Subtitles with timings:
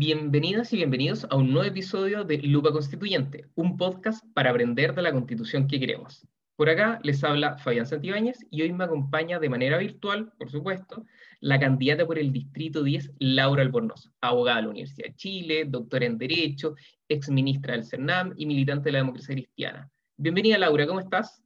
[0.00, 5.02] Bienvenidas y bienvenidos a un nuevo episodio de Lupa Constituyente, un podcast para aprender de
[5.02, 6.24] la constitución que queremos.
[6.54, 11.04] Por acá les habla Fabián Santibáñez y hoy me acompaña de manera virtual, por supuesto,
[11.40, 16.06] la candidata por el Distrito 10, Laura Albornoz, abogada de la Universidad de Chile, doctora
[16.06, 16.76] en Derecho,
[17.08, 19.90] ex ministra del CERNAM y militante de la democracia cristiana.
[20.16, 21.42] Bienvenida Laura, ¿cómo estás?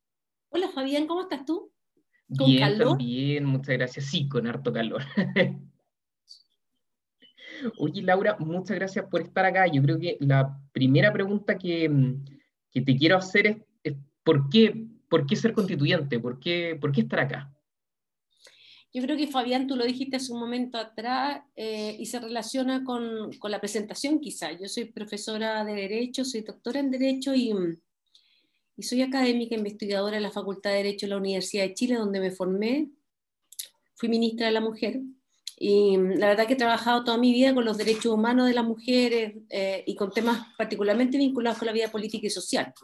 [0.50, 1.72] Hola Fabián, ¿cómo estás tú?
[2.36, 2.98] ¿Con bien, calor?
[2.98, 4.04] También, muchas gracias.
[4.04, 5.04] Sí, con harto calor.
[7.78, 9.66] Oye, Laura, muchas gracias por estar acá.
[9.66, 12.24] Yo creo que la primera pregunta que, mm,
[12.72, 16.18] te quiero hacer es, ¿por, qué, ¿por qué ser constituyente?
[16.18, 17.52] ¿Por qué, ¿Por qué estar acá?
[18.94, 22.84] Yo creo que Fabián, tú lo dijiste hace un momento atrás eh, y se relaciona
[22.84, 24.52] con, con, la presentación quizá.
[24.52, 27.54] Yo soy profesora de Derecho, soy doctora en Derecho y,
[28.76, 32.20] y soy académica investigadora en la Facultad de Derecho de la Universidad de Chile, donde
[32.20, 32.90] me formé.
[33.94, 35.00] Fui ministra de la Mujer
[35.62, 38.52] y mm, la verdad que he trabajado toda mi vida con los derechos humanos de
[38.52, 42.74] las mujeres eh, y con temas particularmente vinculados con la vida política y social.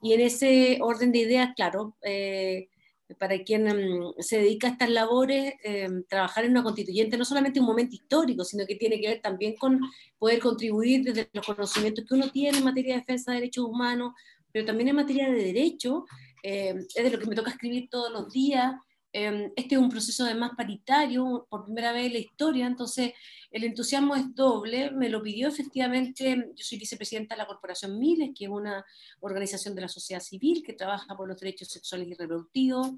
[0.00, 2.70] Y en ese orden de ideas, claro, eh,
[3.18, 7.60] para quien mm, se dedica a estas labores, eh, trabajar en una constituyente no solamente
[7.60, 9.78] un momento histórico, sino que tiene que ver también con
[10.18, 14.14] poder contribuir desde los conocimientos que uno tiene en materia de defensa de derechos humanos,
[14.50, 16.06] pero también en materia de derecho,
[16.42, 18.72] es de lo que me toca escribir todos los días,
[19.14, 23.12] Em, este es un proceso además paritario, por primera vez en la historia, entonces
[23.50, 24.90] el entusiasmo es doble.
[24.90, 28.84] Me lo pidió efectivamente, yo soy vicepresidenta de la Corporación Miles, que es una
[29.20, 32.92] organización de la sociedad civil que trabaja por los derechos sexuales y reproductivos.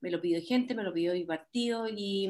[0.00, 2.28] Me lo pidió gente, me lo pidió mi partido y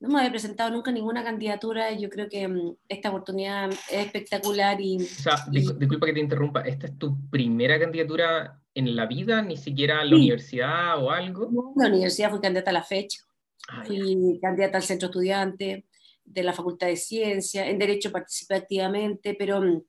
[0.00, 1.92] no me había presentado nunca ninguna candidatura.
[1.92, 4.78] Yo creo que mm, esta oportunidad es espectacular.
[4.80, 9.42] Y, o sea, disculpa que te interrumpa, ¿esta es tu primera candidatura en la vida?
[9.42, 11.48] ¿Ni siquiera a la universidad o algo?
[11.50, 13.20] No, la universidad fui candidata a la fecha.
[13.68, 15.86] Ah, fui candidata al centro estudiante
[16.24, 17.68] de la Facultad de Ciencia.
[17.68, 19.82] En Derecho participé activamente, pero mm,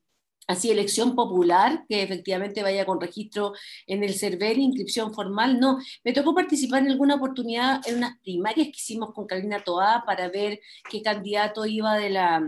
[0.49, 3.53] así elección popular, que efectivamente vaya con registro
[3.85, 5.77] en el CERVEL, inscripción formal, no.
[6.03, 10.27] Me tocó participar en alguna oportunidad en unas primarias que hicimos con Carolina Toá para
[10.27, 10.59] ver
[10.89, 12.41] qué candidato iba de la,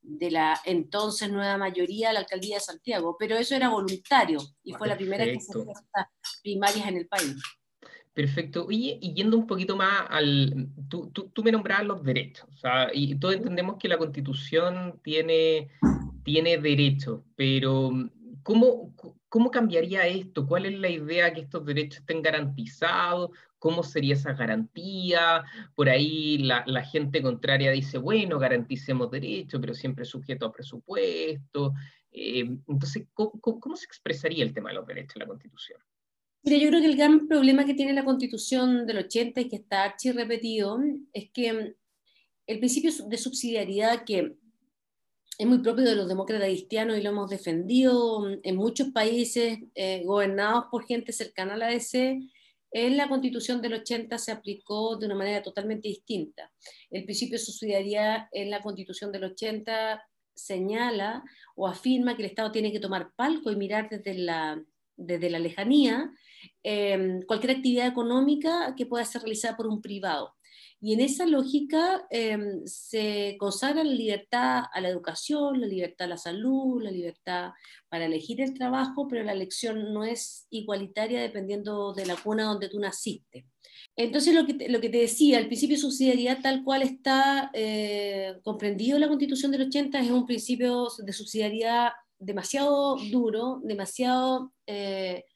[0.00, 4.72] de la entonces nueva mayoría a la alcaldía de Santiago, pero eso era voluntario y
[4.72, 6.06] fue la primera que se hizo estas
[6.42, 7.36] primarias en el país.
[8.14, 8.66] Perfecto.
[8.70, 10.68] y yendo un poquito más al...
[10.88, 15.00] Tú, tú, tú me nombrabas los derechos, o sea, y todos entendemos que la Constitución
[15.02, 15.70] tiene
[16.24, 17.90] tiene derecho, pero
[18.42, 18.94] ¿cómo,
[19.28, 20.46] ¿cómo cambiaría esto?
[20.46, 23.30] ¿Cuál es la idea que estos derechos estén garantizados?
[23.58, 25.44] ¿Cómo sería esa garantía?
[25.74, 31.72] Por ahí la, gente contraria dice, bueno, garanticemos derechos, pero siempre sujeto a presupuesto.
[32.10, 35.80] Eh, entonces, ¿cómo, ¿cómo, se expresaría el tema de los derechos en la Constitución?
[36.44, 39.56] Mira, yo creo que el gran problema que tiene la Constitución del 80 y que
[39.56, 40.80] está archi repetido
[41.12, 41.76] es que
[42.46, 44.36] el principio de subsidiariedad que
[45.38, 50.02] es muy propio de los demócratas cristianos y lo hemos defendido en muchos países eh,
[50.04, 52.20] gobernados por gente cercana a la DC.
[52.70, 56.50] En la constitución del 80 se aplicó de una manera totalmente distinta.
[56.90, 60.02] El principio de subsidiariedad en la constitución del 80
[60.34, 61.22] señala
[61.54, 64.62] o afirma que el Estado tiene que tomar palco y mirar desde la,
[64.96, 66.10] desde la lejanía
[66.62, 70.34] eh, cualquier actividad económica que pueda ser realizada por un privado.
[70.84, 76.08] Y en esa lógica em, se consagra la libertad a la educación, la libertad a
[76.08, 77.52] la salud, la libertad
[77.88, 82.68] para elegir el trabajo, pero la elección no es igualitaria dependiendo de la cuna donde
[82.68, 83.46] tú naciste.
[83.94, 87.52] Entonces, lo que te, lo que te decía, el principio de subsidiariedad tal cual está
[87.54, 94.52] eh, comprendido en la Constitución del 80 es un principio de subsidiariedad demasiado duro, demasiado...
[94.66, 95.26] Eh,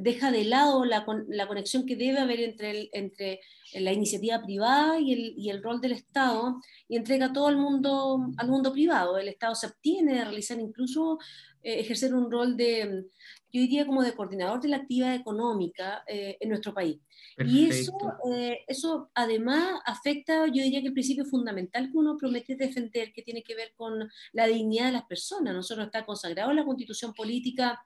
[0.00, 3.40] deja de lado la, la, conexión que debe haber entre, el, entre
[3.74, 8.26] la iniciativa privada y el, y el, rol del Estado y entrega todo al mundo,
[8.36, 9.18] al mundo privado.
[9.18, 11.18] El Estado se obtiene de realizar incluso
[11.62, 13.06] eh, ejercer un rol de,
[13.52, 17.00] yo diría como de coordinador de la actividad económica eh, en nuestro país.
[17.38, 17.92] Y eso,
[18.32, 23.22] eh, eso además afecta, yo diría que el principio fundamental que uno promete defender, que
[23.22, 25.54] tiene que ver con la dignidad de las personas.
[25.54, 27.82] Nosotros está consagrado en la constitución política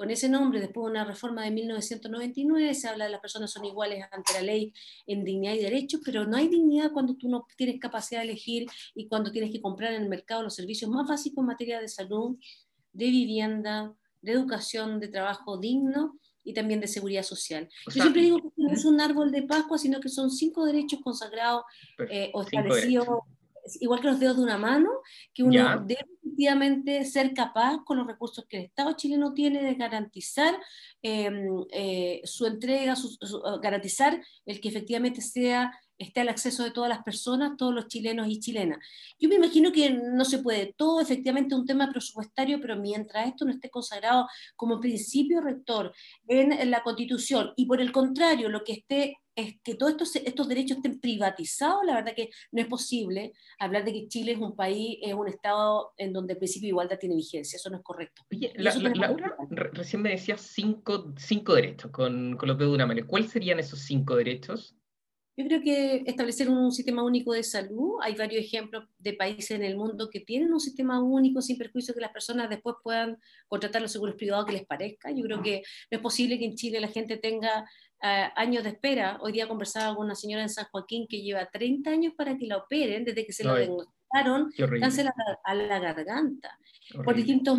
[0.00, 3.66] con ese nombre, después de una reforma de 1999, se habla de las personas son
[3.66, 4.72] iguales ante la ley
[5.06, 8.66] en dignidad y derechos, pero no hay dignidad cuando tú no tienes capacidad de elegir
[8.94, 11.88] y cuando tienes que comprar en el mercado los servicios más básicos en materia de
[11.88, 12.38] salud,
[12.94, 17.68] de vivienda, de educación, de trabajo digno y también de seguridad social.
[17.88, 21.00] Yo siempre digo que no es un árbol de Pascua, sino que son cinco derechos
[21.04, 21.64] consagrados
[22.08, 23.06] eh, o establecidos
[23.80, 24.88] igual que los dedos de una mano,
[25.34, 26.06] que uno debe
[26.40, 30.58] efectivamente ser capaz con los recursos que el Estado chileno tiene de garantizar
[31.02, 32.94] em, eh, su entrega,
[33.62, 38.26] garantizar el que efectivamente sea esté al acceso de todas las personas, todos los chilenos
[38.26, 38.78] y chilenas.
[39.18, 43.44] Yo me imagino que no se puede todo, efectivamente, un tema presupuestario, pero mientras esto
[43.44, 44.26] no esté consagrado
[44.56, 45.92] como principio rector
[46.26, 50.48] en, la Constitución y por el contrario, lo que esté es que todos estos, estos
[50.48, 54.54] derechos estén privatizados, la verdad que no es posible hablar de que Chile es un
[54.54, 57.82] país, es un Estado en donde el principio de igualdad tiene vigencia, eso no es
[57.82, 58.22] correcto.
[58.32, 63.06] Oye, Laura, recién me decías cinco, cinco derechos con, con los de una mano.
[63.06, 64.76] ¿Cuáles serían esos cinco derechos?
[65.36, 69.64] Yo creo que establecer un sistema único de salud, hay varios ejemplos de países en
[69.64, 73.16] el mundo que tienen un sistema único sin perjuicio que las personas después puedan
[73.48, 75.10] contratar los seguros privados que les parezca.
[75.10, 77.64] Yo creo que no es posible que en Chile la gente tenga
[78.02, 79.18] eh, años de espera.
[79.20, 82.46] Hoy día conversaba con una señora en San Joaquín que lleva 30 años para que
[82.46, 84.52] la operen desde que se lo diagnosticaron.
[84.80, 85.06] cáncer
[85.44, 86.58] a la garganta.
[87.04, 87.56] Por distintos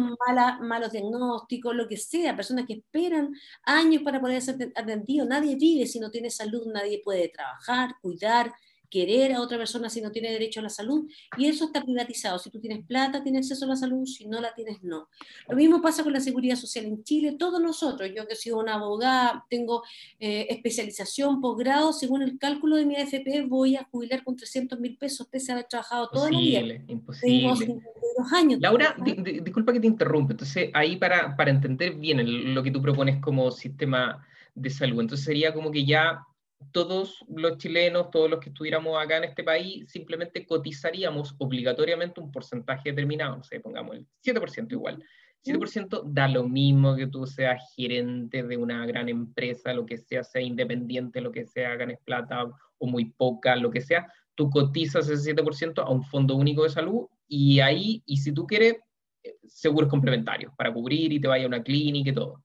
[0.60, 3.34] malos diagnósticos, lo que sea, personas que esperan
[3.64, 5.28] años para poder ser atendidos.
[5.28, 8.54] Nadie vive si no tiene salud, nadie puede trabajar, cuidar,
[8.92, 12.38] querer a otra persona si no tiene derecho a la salud, y eso está privatizado.
[12.38, 15.08] Si tú tienes plata, tienes acceso a la salud, si no la tienes, no.
[15.48, 18.76] Lo mismo pasa con la seguridad social en Chile, todos nosotros, yo que soy una
[18.76, 19.82] abogada, tengo
[20.20, 24.98] eh, especialización, posgrado, según el cálculo de mi AFP, voy a jubilar con 300 mil
[24.98, 26.84] pesos, pese a haber trabajado todo el día.
[26.88, 28.60] Imposible, Tengo años.
[28.60, 28.96] Laura,
[29.44, 33.50] disculpa que te interrumpa, entonces ahí para, para entender bien lo que tú propones como
[33.52, 36.26] sistema de salud, entonces sería como que ya
[36.72, 42.32] todos los chilenos, todos los que estuviéramos acá en este país, simplemente cotizaríamos obligatoriamente un
[42.32, 45.04] porcentaje determinado, no sé, pongamos el 7% igual.
[45.44, 50.24] 7% da lo mismo que tú seas gerente de una gran empresa, lo que sea,
[50.24, 52.46] sea independiente, lo que sea, ganes plata
[52.78, 56.70] o muy poca, lo que sea, tú cotizas ese 7% a un fondo único de
[56.70, 58.78] salud y ahí, y si tú quieres,
[59.24, 62.44] eh, seguros complementarios para cubrir y te vaya a una clínica y todo.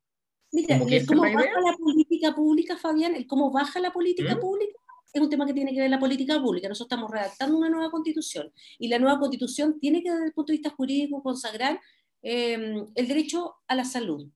[0.52, 4.40] Mira, el cómo baja la política pública, Fabián, el cómo baja la política ¿Mm?
[4.40, 4.78] pública
[5.12, 6.68] es un tema que tiene que ver la política pública.
[6.68, 10.52] Nosotros estamos redactando una nueva constitución y la nueva constitución tiene que, desde el punto
[10.52, 11.80] de vista jurídico, consagrar
[12.22, 14.28] eh, el derecho a la salud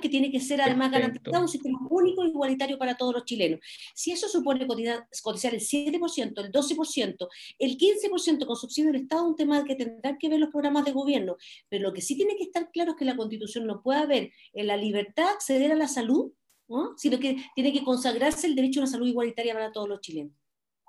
[0.00, 3.60] que tiene que ser además garantizado un sistema único e igualitario para todos los chilenos.
[3.94, 7.28] Si eso supone cotizar el 7%, el 12%,
[7.58, 10.92] el 15% con subsidio del Estado, un tema que tendrán que ver los programas de
[10.92, 11.36] gobierno.
[11.68, 14.32] Pero lo que sí tiene que estar claro es que la Constitución no puede haber
[14.52, 16.32] en la libertad de acceder a la salud,
[16.96, 20.32] sino que tiene que consagrarse el derecho a una salud igualitaria para todos los chilenos.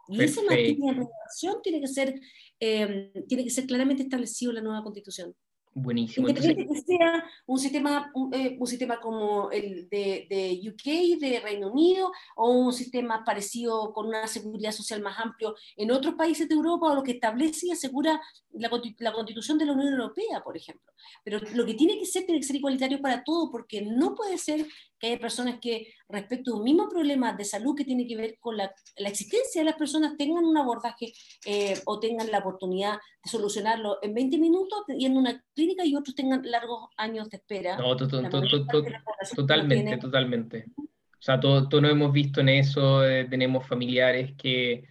[0.09, 2.19] Y esa materia de tiene que ser,
[2.61, 5.35] eh, tiene que ser claramente establecido en la nueva Constitución.
[5.79, 6.27] Buenísimo.
[6.27, 11.71] Independiente que sea un sistema, eh, un, sistema como el de, de, UK, de Reino
[11.71, 16.55] Unido, o un sistema parecido con una seguridad social más amplio en otros países de
[16.55, 18.19] Europa, o lo que establece y asegura
[18.53, 20.91] la, la constitución de la Unión Europea, por ejemplo.
[21.23, 24.39] Pero lo que tiene que ser, tiene que ser igualitario para todo, porque no puede
[24.39, 24.65] ser
[24.99, 28.37] que haya personas que respecto a un mismo problema de salud que tiene que ver
[28.39, 31.13] con la, la existencia de las personas tengan un abordaje
[31.45, 35.95] eh, o tengan la oportunidad de solucionarlo en 20 minutos y en una clínica y
[35.95, 37.77] otros tengan largos años de espera.
[37.77, 40.65] No, totalmente, totalmente.
[40.77, 44.85] O sea, todos todo nos hemos visto en eso, eh, tenemos familiares que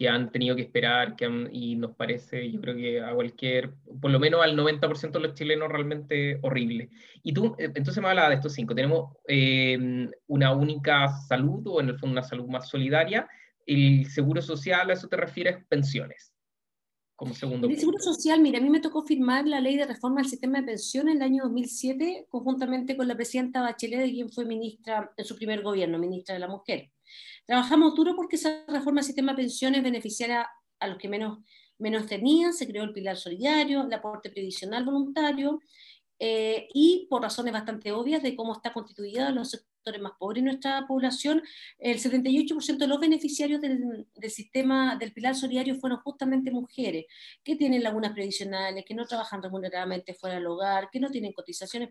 [0.00, 4.10] que han tenido que esperar que y nos parece, yo creo que a cualquier, por
[4.10, 6.88] lo menos al 90% de los chilenos realmente horrible.
[7.22, 8.74] Y tú, eh, entonces me hablaba de estos cinco.
[8.74, 13.28] Tenemos em, una única salud o en el fondo una salud más solidaria.
[13.66, 15.62] El seguro social, ¿a eso te refieres?
[15.68, 16.32] Pensiones.
[17.14, 17.68] Como segundo.
[17.68, 20.60] El seguro social, mira, a mí me tocó firmar la ley de reforma del sistema
[20.60, 25.24] de pensiones en el año 2007, conjuntamente con la presidenta Bachelet, quien fue ministra en
[25.26, 26.90] su primer gobierno, ministra de la Mujer.
[27.46, 31.38] Trabajamos duro porque esa reforma del sistema de pensiones beneficiara a los que menos,
[31.78, 35.60] menos tenían, se creó el pilar solidario, el aporte previsional voluntario,
[36.18, 39.66] eh, y por razones bastante obvias de cómo está constituida los
[40.00, 41.42] más pobres de nuestra población,
[41.78, 47.06] el 78% de los beneficiarios del, sistema del pilar solidario fueron justamente mujeres,
[47.42, 51.90] que tienen lagunas previsionales, que no trabajan remuneradamente fuera del hogar, que no tienen cotizaciones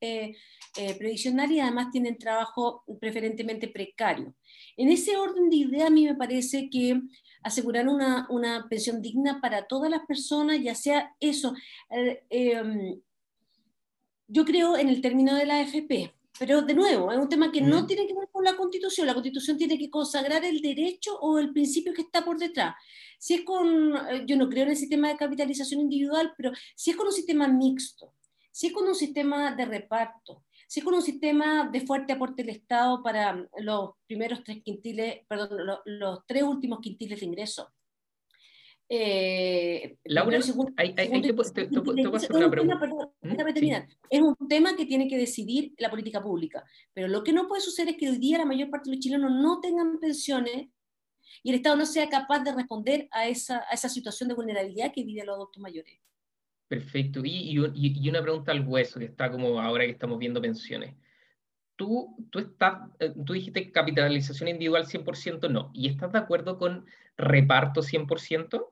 [0.00, 0.36] eh,
[0.76, 4.34] eh, previsionales y además tienen trabajo preferentemente precario.
[4.76, 7.00] En ese orden de idea, a mí me parece que
[7.42, 11.54] asegurar una, una pensión digna para todas las personas, ya sea eso,
[12.30, 13.00] em,
[14.28, 17.60] yo creo en el término de la AFP, pero de nuevo, es un tema que
[17.60, 19.06] no tiene que ver con la Constitución.
[19.06, 22.74] La Constitución tiene que consagrar el derecho o el principio que está por detrás.
[23.18, 26.90] Si es con, eh, yo no creo en el sistema de capitalización individual, pero si
[26.90, 28.14] es con un sistema mixto,
[28.52, 32.42] si es con un sistema de reparto, si es con un sistema de fuerte aporte
[32.42, 37.66] del Estado para los primeros tres quintiles, perdón, los tres últimos quintiles de ingresos,
[38.90, 40.38] eh, Laura,
[40.76, 41.68] hay, te, puedo hacer
[42.34, 42.80] una pregunta.
[44.08, 46.64] Es un tema que tiene que decidir la política pública,
[46.94, 49.04] pero lo que no puede suceder es que hoy día la mayor parte de los
[49.04, 50.68] chilenos no tengan pensiones
[51.42, 54.92] y el Estado no sea capaz de responder a esa, a esa situación de vulnerabilidad
[54.92, 55.98] que viven los adultos mayores.
[56.66, 57.20] Perfecto.
[57.24, 60.94] Y, y, una pregunta al hueso, que está como ahora que estamos viendo pensiones.
[61.76, 65.70] Tú, tú, estás, eh, tú dijiste capitalización individual 100% no.
[65.74, 68.66] ¿Y estás de acuerdo con reparto 100%?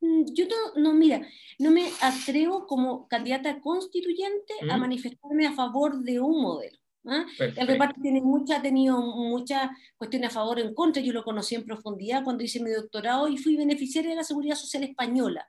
[0.00, 1.26] Mm, yo no, no, mira,
[1.58, 6.78] no me atrevo como candidata constituyente a manifestarme a favor de un modelo.
[7.06, 7.24] ¿ah?
[7.38, 11.02] El reparto tiene mucha, ha tenido muchas cuestiones a favor o en contra.
[11.02, 14.56] Yo lo conocí en profundidad cuando hice mi doctorado y fui beneficiaria de la Seguridad
[14.56, 15.48] Social Española.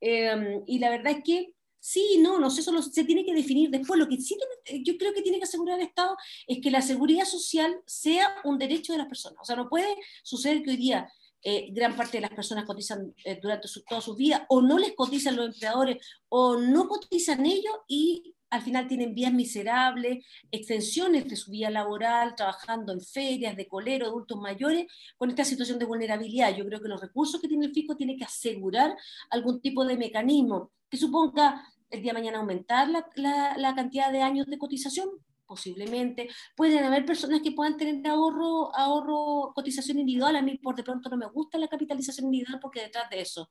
[0.00, 3.70] Em, y la verdad es que sí, no, no sé, eso se tiene que definir
[3.70, 3.98] después.
[3.98, 4.36] Lo que sí
[4.84, 8.58] yo creo que tiene que asegurar el Estado es que la seguridad social sea un
[8.58, 9.38] derecho de las personas.
[9.42, 13.12] O sea, no puede suceder que hoy día eh, gran parte de las personas cotizan
[13.24, 17.74] eh, durante toda su vida o no les cotizan los empleadores o no cotizan ellos
[17.88, 23.66] y al final tienen vías miserables, extensiones de su vida laboral, trabajando en ferias, de
[23.66, 26.54] colero, adultos mayores, con esta situación de vulnerabilidad.
[26.54, 28.94] Yo creo que los recursos que tiene el fisco tienen que asegurar
[29.30, 34.20] algún tipo de mecanismo que suponga el día de mañana aumentar la, la cantidad de
[34.20, 35.08] años de cotización,
[35.52, 36.30] posiblemente.
[36.56, 40.34] Pueden haber personas que puedan tener ahorro, ahorro, cotización individual.
[40.36, 43.50] A mí por de pronto no me gusta la capitalización individual porque detrás de eso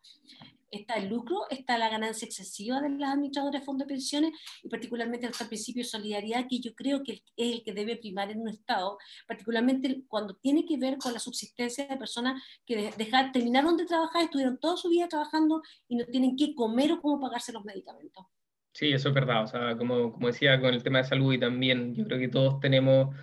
[0.71, 4.31] está el lucro, está la ganancia excesiva de las administradoras de fondos de pensiones
[4.63, 8.31] y particularmente el principio de solidaridad que yo creo que es el que debe primar
[8.31, 13.31] en un Estado, particularmente cuando tiene que ver con la subsistencia de personas que dejar,
[13.31, 17.19] terminaron de trabajar, estuvieron toda su vida trabajando y no tienen que comer o cómo
[17.19, 18.25] pagarse los medicamentos.
[18.73, 19.43] Sí, eso es verdad.
[19.43, 22.27] O sea, como, como decía con el tema de salud y también yo creo que
[22.29, 23.15] todos tenemos,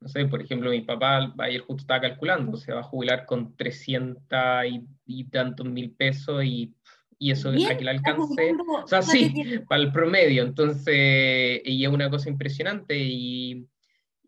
[0.00, 3.56] no sé, por ejemplo, mi papá ayer justo estaba calculando, se va a jubilar con
[3.56, 4.22] 300
[5.06, 6.74] y, tantos mil pesos y,
[7.18, 10.42] y eso es a que le alcance, o sea, sí, para el promedio.
[10.42, 13.68] Entonces, y es una cosa impresionante y,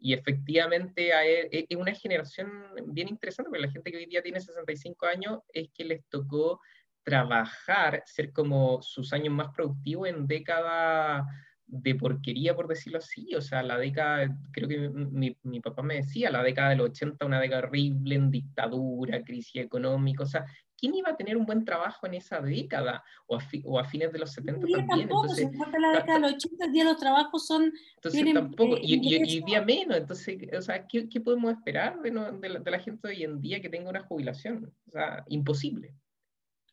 [0.00, 2.50] y efectivamente e, es una generación
[2.87, 6.61] bien interesante, porque la gente que hoy día tiene 65 años es que les tocó
[7.09, 11.27] trabajar, ser como sus años más productivos en década
[11.67, 13.35] de porquería, por decirlo así.
[13.35, 17.25] O sea, la década, creo que mi, mi, papá me decía, la década del 80,
[17.25, 20.23] una década horrible en dictadura, crisis económica.
[20.23, 20.45] O sea,
[20.77, 23.03] ¿quién iba a tener un buen trabajo en esa década?
[23.27, 24.87] O a, o a fines de los 70 también.
[24.87, 27.73] Tampoco, entonces, si la década de los 80, el día los trabajos son...
[27.95, 29.97] Entonces tampoco, eh, y, y, día menos.
[29.97, 33.41] Entonces, o sea, ¿qué, qué podemos esperar de, de, la, de la gente hoy en
[33.41, 34.71] día que tenga una jubilación?
[34.87, 35.95] O sea, imposible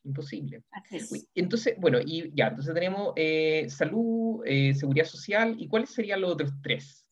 [0.06, 0.62] imposible.
[1.34, 6.32] Entonces, bueno, y ya, entonces tenemos eh, salud, eh, seguridad social, ¿y cuáles serían los
[6.32, 7.06] otros tres?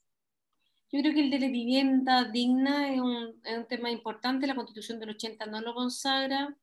[0.90, 4.54] Yo creo que el de la vivienda digna es un, es un tema importante, la
[4.54, 6.56] constitución del 80 no lo consagra,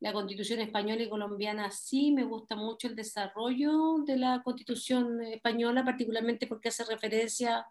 [0.00, 5.84] la constitución española y colombiana sí, me gusta mucho el desarrollo de la constitución española,
[5.84, 7.66] particularmente porque hace referencia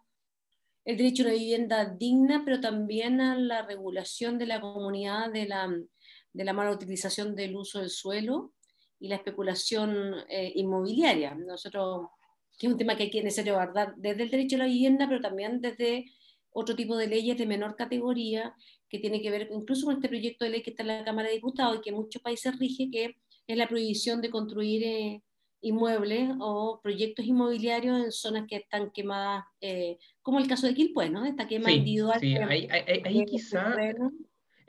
[0.86, 5.48] el derecho a una vivienda digna, pero también a la regulación de la comunidad de
[5.48, 5.70] la
[6.34, 8.54] de la mala utilización del uso del suelo
[9.00, 11.34] y la especulación eh, inmobiliaria.
[11.36, 12.08] Nosotros,
[12.58, 15.08] que es un tema que hay que necesario abordar desde el derecho a la vivienda,
[15.08, 16.06] pero también desde
[16.52, 18.54] otro tipo de leyes de menor categoría,
[18.90, 21.30] que tiene que ver incluso con este proyecto de ley que está en la Cámara
[21.30, 23.16] de Diputados y que en muchos países rige, que
[23.48, 25.24] es la prohibición de construir eh,
[25.62, 31.10] inmuebles o proyectos inmobiliarios en zonas que están quemadas, eh, como el caso de Quilpue,
[31.10, 31.26] ¿no?
[31.26, 32.20] Esta quema individual.
[32.20, 33.76] Sí, ahí, quizá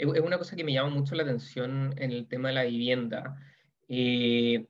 [0.00, 3.37] es una cosa que me llama mucho la atención en el tema de la vivienda.
[3.88, 4.66] Eh,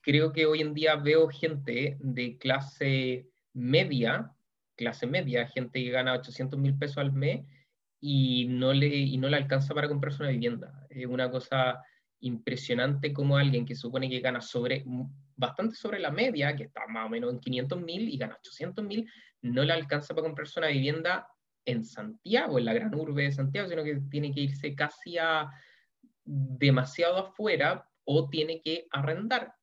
[0.00, 4.32] creo que hoy en día veo gente de clase media,
[4.76, 7.44] clase media, gente que gana 800 mil pesos al mes
[8.00, 10.86] y no, le, y no le alcanza para comprarse una vivienda.
[10.90, 11.82] Es una cosa
[12.20, 14.40] impresionante como alguien que supone que gana
[15.36, 18.84] bastante sobre la media, que está más o menos en 500 mil y gana 800
[18.84, 19.10] mil,
[19.42, 21.28] no le alcanza para comprarse una vivienda
[21.64, 25.50] en Santiago, en la gran urbe de Santiago, sino que tiene que irse casi a
[26.24, 29.54] demasiado afuera o tiene que arrendar.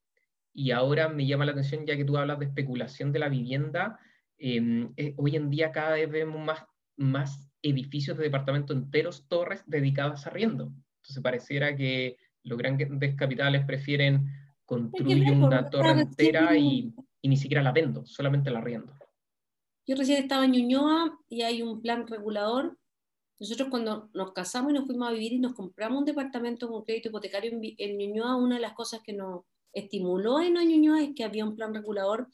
[0.54, 4.00] Y ahora me llama la atención, ya que tú hablas de especulación de la vivienda,
[4.38, 6.66] em, eh, hoy en día cada vez vemos más,
[6.98, 10.74] más edificios de departamento enteros, torres dedicadas a arriendo.
[10.98, 14.28] Entonces pareciera que los grandes capitales prefieren
[14.66, 18.94] construir una torre entera y, y ni siquiera la vendo, solamente la arriendo.
[19.88, 22.78] Yo recién estaba en Ñuñoa y hay un plan regulador.
[23.40, 26.84] Nosotros cuando nos casamos y nos fuimos a vivir y nos compramos un departamento con
[26.84, 31.24] crédito hipotecario en, Ñuñoa, una de las cosas que nos estimuló en Ñuñoa es que
[31.24, 32.28] había un plan regulador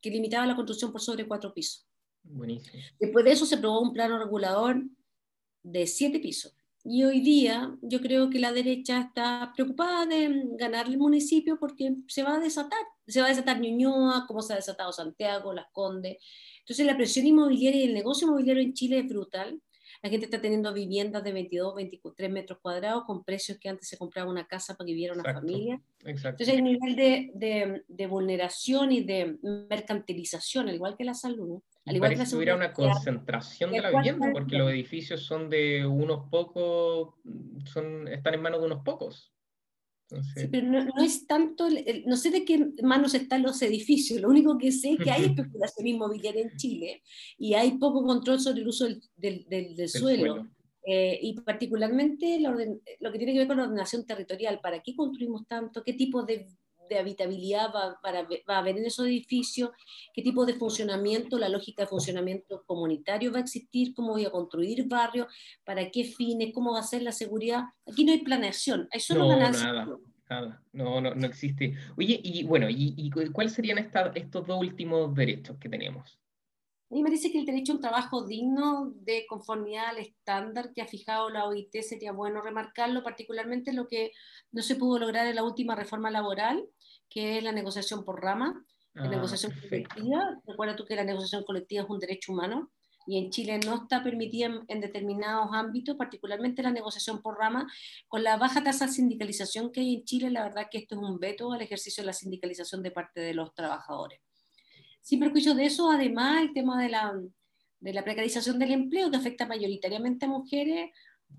[0.00, 1.86] que limitaba la construcción por sobre cuatro pisos.
[2.22, 2.82] Buenísimo.
[2.98, 4.82] Después de eso se aprobó un plano regulador
[5.62, 6.57] de siete pisos.
[6.84, 11.96] Y hoy día yo creo que la derecha está preocupada de ganar el municipio porque
[12.06, 12.80] se va a desatar.
[13.06, 16.18] Se va a desatar Ñuñoa, como se ha desatado Santiago, Las Condes.
[16.60, 19.60] Entonces la presión inmobiliaria y el negocio inmobiliario en Chile es brutal.
[20.02, 23.98] la gente está teniendo viviendas de 22, 23 metros cuadrados con precios que antes se
[23.98, 25.80] compraba una casa para que viviera una familia.
[26.04, 31.14] Entonces hay un nivel de, de, de, vulneración y de mercantilización, al igual que la
[31.14, 31.60] salud.
[31.88, 36.28] Al igual que hubiera una concentración de la vivienda, porque los edificios son de unos
[36.30, 37.14] pocos,
[37.64, 39.32] son, están en manos de unos pocos.
[40.34, 41.68] Sí, pero no, no, es tanto,
[42.06, 45.26] no sé de qué manos están los edificios, lo único que sé es que hay
[45.26, 47.02] especulación inmobiliaria en Chile
[47.36, 49.02] y hay poco control sobre el uso del,
[49.46, 50.48] del, del, suelo.
[50.86, 55.46] Eh, y particularmente lo que tiene que ver con la ordenación territorial, ¿para qué construimos
[55.46, 55.84] tanto?
[55.84, 56.46] ¿Qué tipo de,
[56.88, 59.70] de habitabilidad va, para, va, a haber en esos edificios?
[60.12, 63.94] ¿Qué tipo de funcionamiento, la lógica de funcionamiento comunitario va a existir?
[63.94, 65.26] ¿Cómo voy a construir barrios?
[65.64, 66.52] ¿Para qué fines?
[66.54, 67.64] ¿Cómo va a ser la seguridad?
[67.90, 69.86] Aquí no hay planeación, hay solo no, Nada.
[70.30, 71.74] Nada, no, no, no existe.
[71.96, 76.18] Oye, y bueno, ¿y, y cuáles serían esta, estos dos últimos derechos que tenemos?
[76.90, 80.72] A mí me parece que el derecho a un trabajo digno de conformidad al estándar
[80.72, 84.12] que ha fijado la OIT sería bueno remarcarlo, particularmente lo que
[84.52, 86.64] no se pudo lograr en la última reforma laboral,
[87.08, 90.40] que es la negociación por rama, la ah, negociación colectiva.
[90.46, 92.70] Recuerda tú que la negociación colectiva es un derecho humano
[93.06, 97.66] y en Chile no está permitida en, determinados ámbitos, particularmente la negociación por rama,
[98.06, 101.00] con la baja tasa de sindicalización que hay en Chile, la verdad que esto es
[101.00, 104.20] un veto al ejercicio de la sindicalización de parte de los trabajadores.
[105.00, 107.18] Sin perjuicio de eso, además, el tema de la,
[107.80, 110.90] de la precarización del empleo, que afecta mayoritariamente a mujeres,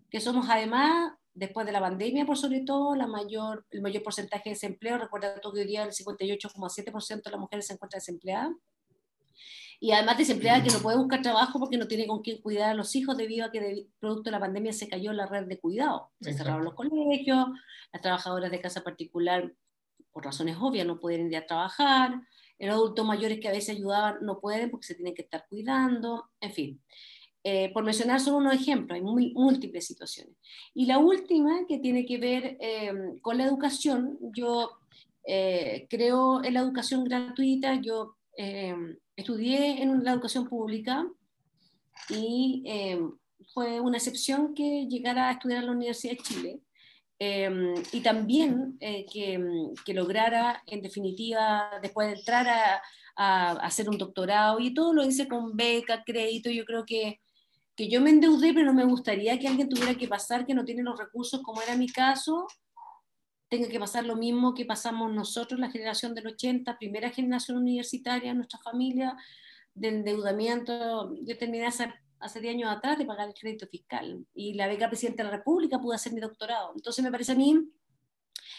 [0.09, 4.49] que somos además, después de la pandemia, por sobre todo, la mayor, el mayor porcentaje
[4.49, 4.97] de desempleo.
[4.97, 8.51] Recuerda que hoy día el 58,7% de las mujeres se encuentra desempleadas
[9.81, 12.73] y además desempleada que no puede buscar trabajo porque no tiene con quién cuidar a
[12.73, 16.11] los hijos debido a que producto de la pandemia se cayó la red de cuidado.
[16.19, 17.47] Se cerraron los colegios,
[17.93, 19.53] las trabajadoras de casa particular,
[20.11, 22.21] por razones obvias, no pueden ir a trabajar,
[22.57, 26.29] los adultos mayores que a veces ayudaban no pueden porque se tienen que estar cuidando,
[26.41, 26.83] en fin.
[27.43, 30.35] Eh, por mencionar solo unos ejemplos, hay múltiples situaciones.
[30.73, 32.91] Y la última, que tiene que ver eh,
[33.21, 34.71] con la educación, yo
[35.25, 38.15] eh, creo en la educación gratuita, yo
[39.17, 41.05] estudié en la educación pública
[42.09, 42.99] y eh,
[43.53, 46.59] fue una excepción que llegara a estudiar en la Universidad de Chile.
[47.21, 49.37] Eh, y también eh, que,
[49.85, 52.81] que, lograra, en definitiva, después de entrar a,
[53.17, 57.19] a, hacer un doctorado, y todo lo hice con beca, crédito, yo creo que,
[57.79, 60.65] que yo me endeudé, pero no me gustaría que alguien tuviera que pasar que no
[60.65, 62.45] tiene los recursos, como era mi caso,
[63.47, 68.33] tenga que pasar lo mismo que pasamos nosotros, la generación del 80, primera generación universitaria,
[68.33, 69.15] nuestra familia,
[69.73, 71.15] de endeudamiento.
[71.23, 71.89] Yo terminé hace,
[72.19, 75.37] hace 10 años atrás de pagar el crédito fiscal y la beca Presidente de la
[75.37, 76.73] República pude hacer mi doctorado.
[76.75, 77.65] Entonces me parece a mí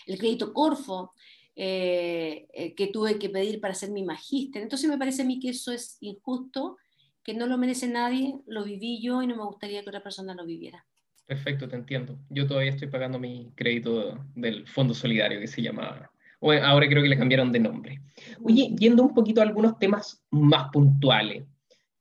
[0.06, 1.12] el crédito Corfo,
[1.54, 4.62] eh, eh, que tuve que pedir para hacer mi magíster.
[4.62, 6.78] Entonces me parece a mí que eso es injusto,
[7.22, 10.34] que no lo merece nadie, lo viví yo y no me gustaría que otra persona
[10.34, 10.84] lo viviera.
[11.26, 12.18] Perfecto, te entiendo.
[12.28, 17.02] Yo todavía estoy pagando mi crédito del Fondo Solidario que se llama, o ahora creo
[17.02, 18.00] que le cambiaron de nombre.
[18.42, 21.44] Oye, yendo un poquito a algunos temas más puntuales.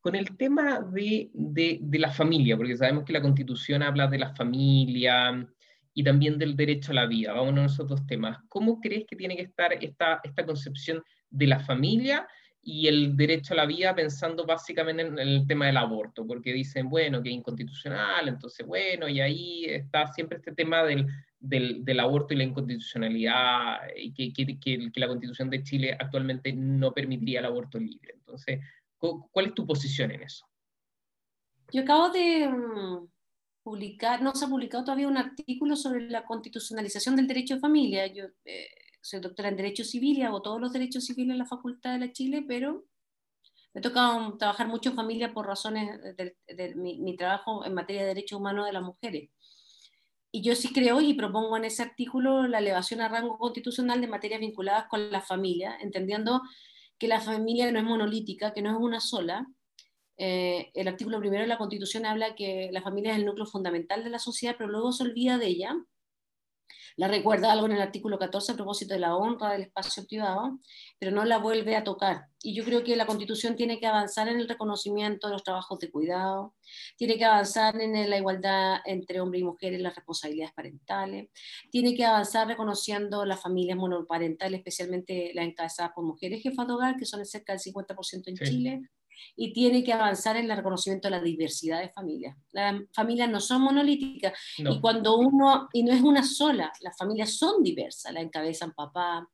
[0.01, 4.17] Con el tema de, de, de la familia, porque sabemos que la Constitución habla de
[4.17, 5.45] la familia
[5.93, 7.33] y también del derecho a la vida.
[7.33, 8.37] Vamos a esos dos temas.
[8.47, 12.25] ¿Cómo crees que tiene que estar esta, esta concepción de la familia
[12.61, 16.89] y el derecho a la vida pensando básicamente en el tema del aborto, porque dicen,
[16.89, 21.07] bueno, que es inconstitucional, entonces, bueno, y ahí está siempre este tema del,
[21.39, 26.51] del, del aborto y la inconstitucionalidad, y que, que, que, la constitución de Chile actualmente
[26.53, 28.13] no permitiría el aborto libre.
[28.13, 28.59] Entonces,
[28.97, 30.45] ¿cuál es tu posición en eso?
[31.71, 33.07] Yo acabo de mm,
[33.63, 38.07] publicar, no se ha publicado todavía un artículo sobre la constitucionalización del derecho de familia.
[38.07, 38.67] Yo eh,
[39.01, 41.99] soy doctora en Derecho Civil y hago todos los derechos civiles en la Facultad de
[41.99, 42.85] la Chile, pero
[43.73, 48.39] me toca trabajar mucho en familia por razones de, mi, trabajo en materia de derechos
[48.39, 49.29] humanos de las mujeres.
[50.31, 54.07] Y yo sí creo y propongo en ese artículo la elevación a rango constitucional de
[54.07, 56.41] materias vinculadas con la familia, entendiendo
[56.97, 59.47] que la familia no es monolítica, que no es una sola.
[60.17, 64.03] Eh, el artículo primero de la Constitución habla que la familia es el núcleo fundamental
[64.03, 65.77] de la sociedad, pero luego se olvida de ella
[66.97, 70.59] la recuerda algo en el artículo 14 a propósito de la honra del espacio privado,
[70.97, 72.27] pero no la vuelve a tocar.
[72.41, 75.79] Y yo creo que la Constitución tiene que avanzar en el reconocimiento de los trabajos
[75.79, 76.55] de cuidado,
[76.97, 81.29] tiene que avanzar en la igualdad entre hombre y mujer en las responsabilidades parentales,
[81.69, 86.97] tiene que avanzar reconociendo las familias monoparentales, especialmente las encabezadas por mujeres jefas de hogar,
[86.97, 88.81] que son cerca del 50% en Chile,
[89.35, 92.37] y tiene que avanzar en el reconocimiento de la diversidad de familias.
[92.51, 97.37] Las familias no son monolíticas y cuando uno, y no es una sola, las familias
[97.37, 99.27] son diversas, la encabezan papá,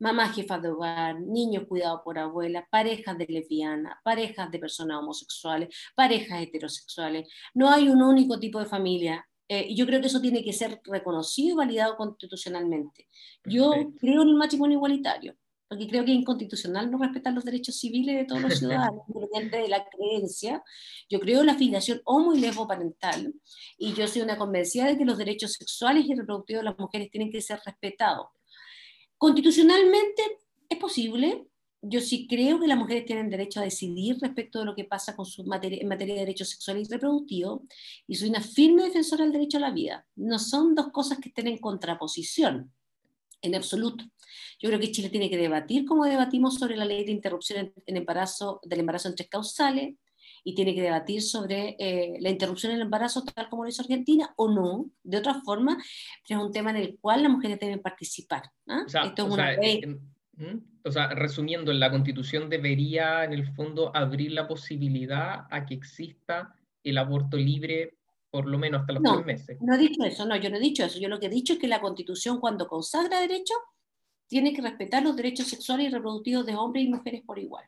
[0.00, 5.68] mamás jefas de hogar, niños cuidados por abuelas, parejas de lesbianas, parejas de personas homosexuales,
[5.94, 7.28] parejas heterosexuales.
[7.54, 9.26] No hay un único tipo de familia.
[9.46, 13.08] Eh, y yo creo que eso tiene que ser reconocido y validado constitucionalmente.
[13.44, 15.34] Yo creo en el matrimonio igualitario,
[15.70, 19.58] porque creo que es inconstitucional no respetar los derechos civiles de todos los ciudadanos, independiente
[19.58, 20.64] de la creencia.
[21.08, 23.32] Yo creo en la filiación homo y parental
[23.78, 27.08] y yo soy una convencida de que los derechos sexuales y reproductivos de las mujeres
[27.12, 28.26] tienen que ser respetados
[29.16, 30.22] Constitucionalmente
[30.68, 31.46] es posible.
[31.82, 35.14] Yo sí creo que las mujeres tienen derecho a decidir respecto de lo que pasa
[35.14, 37.60] con su materia, en materia de derechos sexuales y reproductivos,
[38.08, 40.04] y soy una firme defensora del derecho a la vida.
[40.16, 42.72] No son dos cosas que estén en contraposición,
[43.40, 44.04] en absoluto.
[44.60, 47.96] Yo creo que Chile tiene que debatir como debatimos sobre la ley de interrupción en,
[47.96, 49.94] embarazo, del embarazo en tres causales,
[50.44, 54.32] y tiene que debatir sobre eh, la interrupción del embarazo tal como lo hizo Argentina
[54.36, 55.76] o no, de otra forma,
[56.26, 58.44] pero es un tema en el cual las mujeres deben participar.
[58.68, 58.84] ¿ah?
[58.86, 59.82] Esto es una ley.
[60.82, 66.54] O sea, resumiendo, la constitución debería en el fondo abrir la posibilidad a que exista
[66.82, 67.98] el aborto libre
[68.30, 69.58] por lo menos hasta los tres meses.
[69.60, 70.98] No he dicho eso, no, yo no he dicho eso.
[70.98, 73.58] Yo lo que he dicho es que la constitución cuando consagra derechos
[74.30, 77.64] tiene que respetar los derechos sexuales y reproductivos de hombres y mujeres por igual.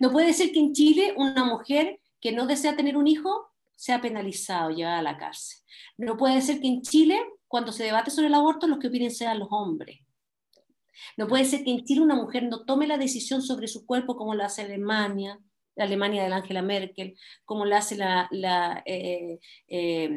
[0.00, 4.00] no puede ser que en Chile una mujer que no desea tener un hijo sea
[4.00, 5.60] penalizado, llevada a la cárcel.
[5.96, 9.12] No puede ser que en Chile, cuando se debate sobre el aborto, los que opinen
[9.12, 10.00] sean los hombres.
[11.16, 14.16] No puede ser que en Chile una mujer no tome la decisión sobre su cuerpo
[14.16, 15.38] como lo hace Alemania,
[15.76, 18.28] la Alemania de la Angela Merkel, como lo hace la,
[18.84, 20.10] eh, eh, eh,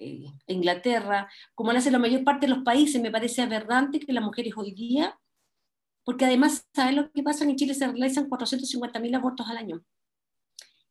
[0.00, 4.12] eh, Inglaterra, como lo hace la mayor parte de los países, me parece aberrante que
[4.12, 5.18] las mujeres hoy día,
[6.04, 7.44] porque además, ¿saben lo que pasa?
[7.44, 9.84] En Chile se realizan 450.000 abortos al año.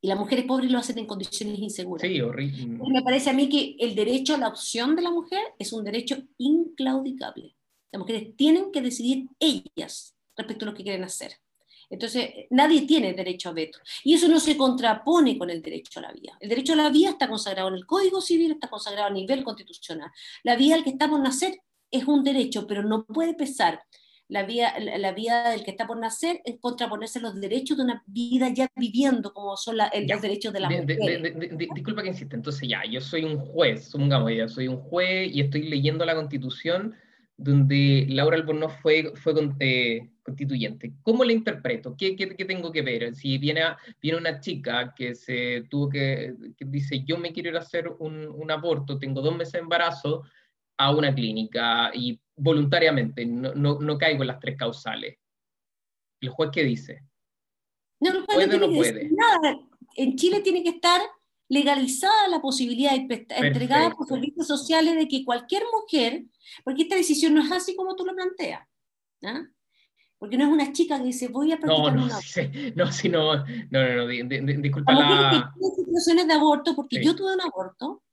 [0.00, 2.08] Y las mujeres pobres lo hacen en condiciones inseguras.
[2.08, 2.78] Sí, horrible.
[2.90, 5.84] Me parece a mí que el derecho a la opción de la mujer es un
[5.84, 7.54] derecho inclaudicable.
[7.92, 11.32] Las mujeres tienen que decidir ellas respecto a lo que quieren hacer.
[11.90, 13.80] Entonces, nadie tiene derecho a veto.
[14.04, 16.36] Y eso no se contrapone con el derecho a la vida.
[16.40, 19.42] El derecho a la vida está consagrado en el Código Civil, está consagrado a nivel
[19.42, 20.10] constitucional.
[20.44, 21.58] La vida al que está por nacer
[21.90, 23.82] es un derecho, pero no puede pesar
[24.30, 27.82] la vida, la vida del que está por nacer en contraponerse a los derechos de
[27.82, 30.86] una vida ya viviendo, como son los derechos de la mujer.
[31.74, 35.40] disculpa que insiste, entonces ya, yo soy un juez, supongamos ya, soy un juez y
[35.40, 36.94] estoy leyendo la Constitución
[37.42, 40.92] donde Laura Albornoz fue, fue eh, constituyente.
[41.02, 41.96] ¿Cómo la interpreto?
[41.96, 43.14] ¿Qué, qué, qué tengo que ver?
[43.14, 43.62] Si viene,
[44.00, 47.88] viene una chica que, se tuvo que, que dice, yo me quiero ir a hacer
[47.98, 50.24] un, un, aborto, tengo dos meses de embarazo,
[50.76, 55.18] a una clínica y voluntariamente, no, no, no caigo en las tres causales.
[56.20, 57.02] ¿El juez qué dice?
[58.00, 59.10] No, el juez no, puede.
[59.10, 59.58] Nada.
[59.96, 61.00] En Chile tiene que estar
[61.50, 66.24] legalizada la posibilidad entregada por servicios sociales de que cualquier mujer,
[66.64, 68.62] porque esta decisión no es así como tú lo planteas,
[69.24, 69.42] ¿ah?
[70.16, 72.40] porque no es una chica que dice voy a practicar no, no, una sí,
[72.76, 74.06] no, sí, no, no, no, no,
[74.62, 75.52] disculpa la...
[75.76, 78.04] situaciones de aborto, porque yo tuve un aborto,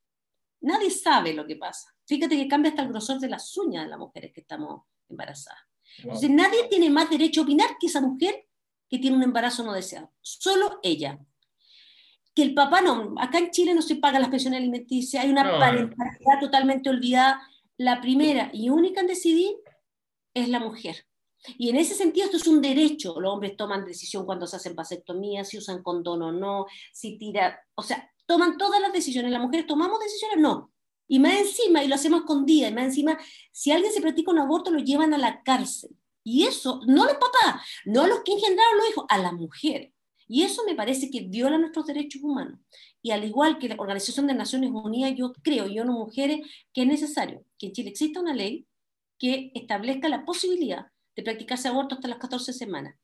[0.62, 1.94] nadie sabe lo que pasa.
[2.08, 5.62] Fíjate que cambia hasta el grosor de las uñas de las mujeres que estamos embarazadas.
[6.00, 8.48] Entonces nadie tiene más derecho a opinar que esa mujer
[8.90, 11.20] que tiene un embarazo no deseado, solo ella
[12.38, 15.58] que el papá no, acá en Chile no se paga las pensiones alimenticias, hay una
[15.58, 17.42] parentalidad totalmente olvidada.
[17.78, 19.56] La primera y única en decidir
[20.36, 21.08] es la mujer.
[21.58, 23.20] Y en ese sentido esto es un derecho.
[23.20, 27.60] Los hombres toman decisión cuando se hacen vasectomía, si usan condón o no, si tira,
[27.74, 29.32] o sea, toman todas las decisiones.
[29.32, 30.72] Las mujeres tomamos decisiones, no.
[31.08, 33.18] Y más encima, y lo hacemos con día, y más encima,
[33.52, 35.90] si alguien se practica un aborto, lo llevan a la cárcel.
[36.24, 39.92] Y eso, no los papás, no los que engendraron los hijos, a la mujer.
[40.28, 42.60] Y eso me parece que viola nuestros derechos humanos.
[43.02, 46.42] Y al igual que la Organización de Naciones Unidas, yo creo, yo no mujeres,
[46.74, 48.68] que es necesario que en Chile exista una ley
[49.18, 52.96] que establezca la posibilidad de practicarse aborto hasta las 14 semanas.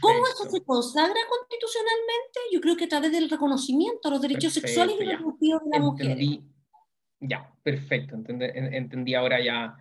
[0.00, 2.40] ¿Cómo eso se consagra constitucionalmente?
[2.52, 5.78] Yo creo que a través del reconocimiento de los derechos sexuales y reproductivos de la
[5.80, 6.18] mujer.
[7.20, 9.76] Ya, perfecto, entendí ahora ya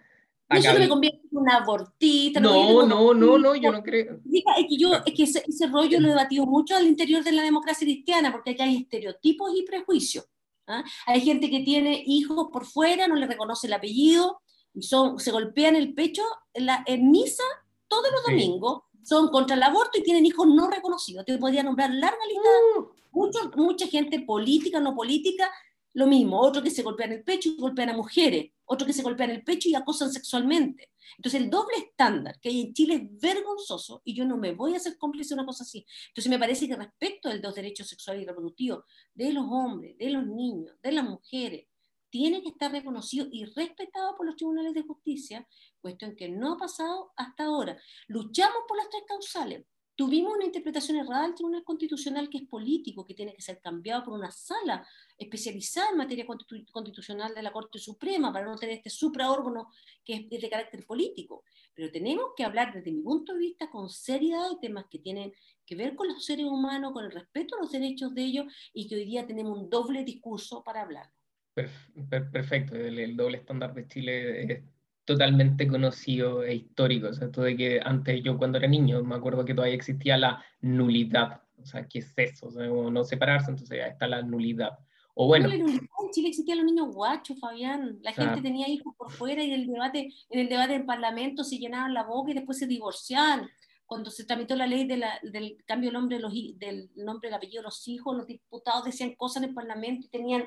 [0.49, 2.39] eso no me convierte en una abortita.
[2.39, 4.19] No, no, no, no, yo no creo.
[4.31, 7.43] Es que, yo, es que ese, rollo lo he debatido mucho al interior de la
[7.43, 10.25] democracia cristiana, porque aquí hay estereotipos y prejuicios.
[10.67, 10.83] ¿ah?
[11.07, 14.41] Hay gente que tiene hijos por fuera, no le reconoce el apellido,
[14.73, 17.43] y son, se golpean el pecho en, la, en misa
[17.87, 21.25] todos los domingos, son contra el aborto y tienen hijos no reconocidos.
[21.25, 22.91] Te podría nombrar larga lista.
[23.13, 23.61] Uh.
[23.61, 25.49] mucha gente política, no política,
[25.95, 29.01] lo mismo, otro que se golpean el pecho y golpean a mujeres, otro que se
[29.01, 30.91] golpean el pecho y acosan sexualmente.
[31.17, 34.73] Entonces el doble estándar que hay en Chile es vergonzoso y yo no me voy
[34.73, 35.85] a hacer cómplice de una cosa así.
[36.09, 40.09] Entonces me parece que respecto de los derechos sexuales y reproductivos de los hombres, de
[40.09, 41.65] los niños, de las mujeres,
[42.09, 45.47] tiene que estar reconocido y respetado por los tribunales de justicia,
[45.79, 47.77] cuestión que no ha pasado hasta ahora.
[48.07, 53.05] Luchamos por las tres causales, Tuvimos una interpretación errada del Tribunal Constitucional que es político,
[53.05, 54.85] que tiene que ser cambiado por una sala
[55.17, 59.69] especializada en materia constitucional de la Corte Suprema para no tener este supraórgano
[60.03, 61.45] que es de carácter político.
[61.73, 65.31] Pero tenemos que hablar desde mi punto de vista con seriedad de temas que tienen
[65.65, 68.89] que ver con los seres humanos, con el respeto a los derechos de ellos y
[68.89, 71.09] que hoy día tenemos un doble discurso para hablar.
[71.53, 74.63] Perfecto, el, doble estándar de Chile es
[75.05, 77.07] totalmente conocido e histórico.
[77.07, 80.17] O sea, esto de que antes yo cuando era niño me acuerdo que todavía existía
[80.17, 81.41] la nulidad.
[81.61, 82.47] O sea, ¿qué es eso?
[82.47, 84.77] O sea, no separarse, entonces ya está la nulidad.
[85.13, 85.49] O bueno.
[85.49, 87.99] En Chile existían los niños guachos, Fabián.
[88.01, 91.57] La gente tenía hijos por fuera y el debate, en el debate en Parlamento se
[91.57, 93.49] llenaban la boca y después se divorciaban.
[93.85, 97.35] Cuando se tramitó la ley de la, del cambio del nombre, los, del nombre, del
[97.35, 100.45] apellido de los hijos, los diputados decían cosas en el Parlamento y tenían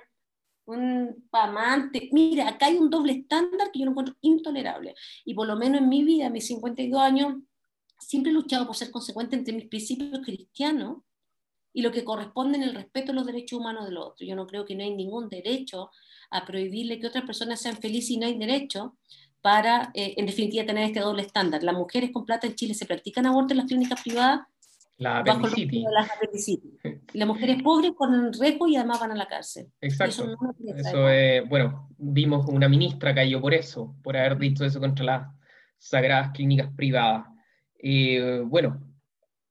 [0.68, 2.08] un amante.
[2.12, 4.94] Mira, acá hay un doble estándar que yo no encuentro intolerable.
[5.24, 7.34] Y por lo menos en mi vida, mis 52 años,
[7.98, 10.98] siempre he luchado por ser consecuente entre mis principios cristianos
[11.72, 14.26] y lo que corresponde en el respeto a los derechos humanos del otro.
[14.26, 15.90] Yo no creo que no hay ningún derecho
[16.30, 18.96] a prohibirle que otras personas sean felices y no hay derecho
[19.40, 21.62] para, eh, en definitiva, tener este doble estándar.
[21.62, 24.40] Las mujeres con plata en Chile se practican aborto en las clínicas privadas
[24.98, 25.86] la apendicitis.
[27.12, 29.68] Y las mujeres pobres con riesgo y además van a la cárcel.
[29.80, 30.36] Exacto.
[30.76, 35.28] Eso, es, bueno, vimos una ministra cayó por eso, por haber dicho eso contra las
[35.78, 37.24] sagradas clínicas privadas.
[37.80, 38.82] Eh, bueno,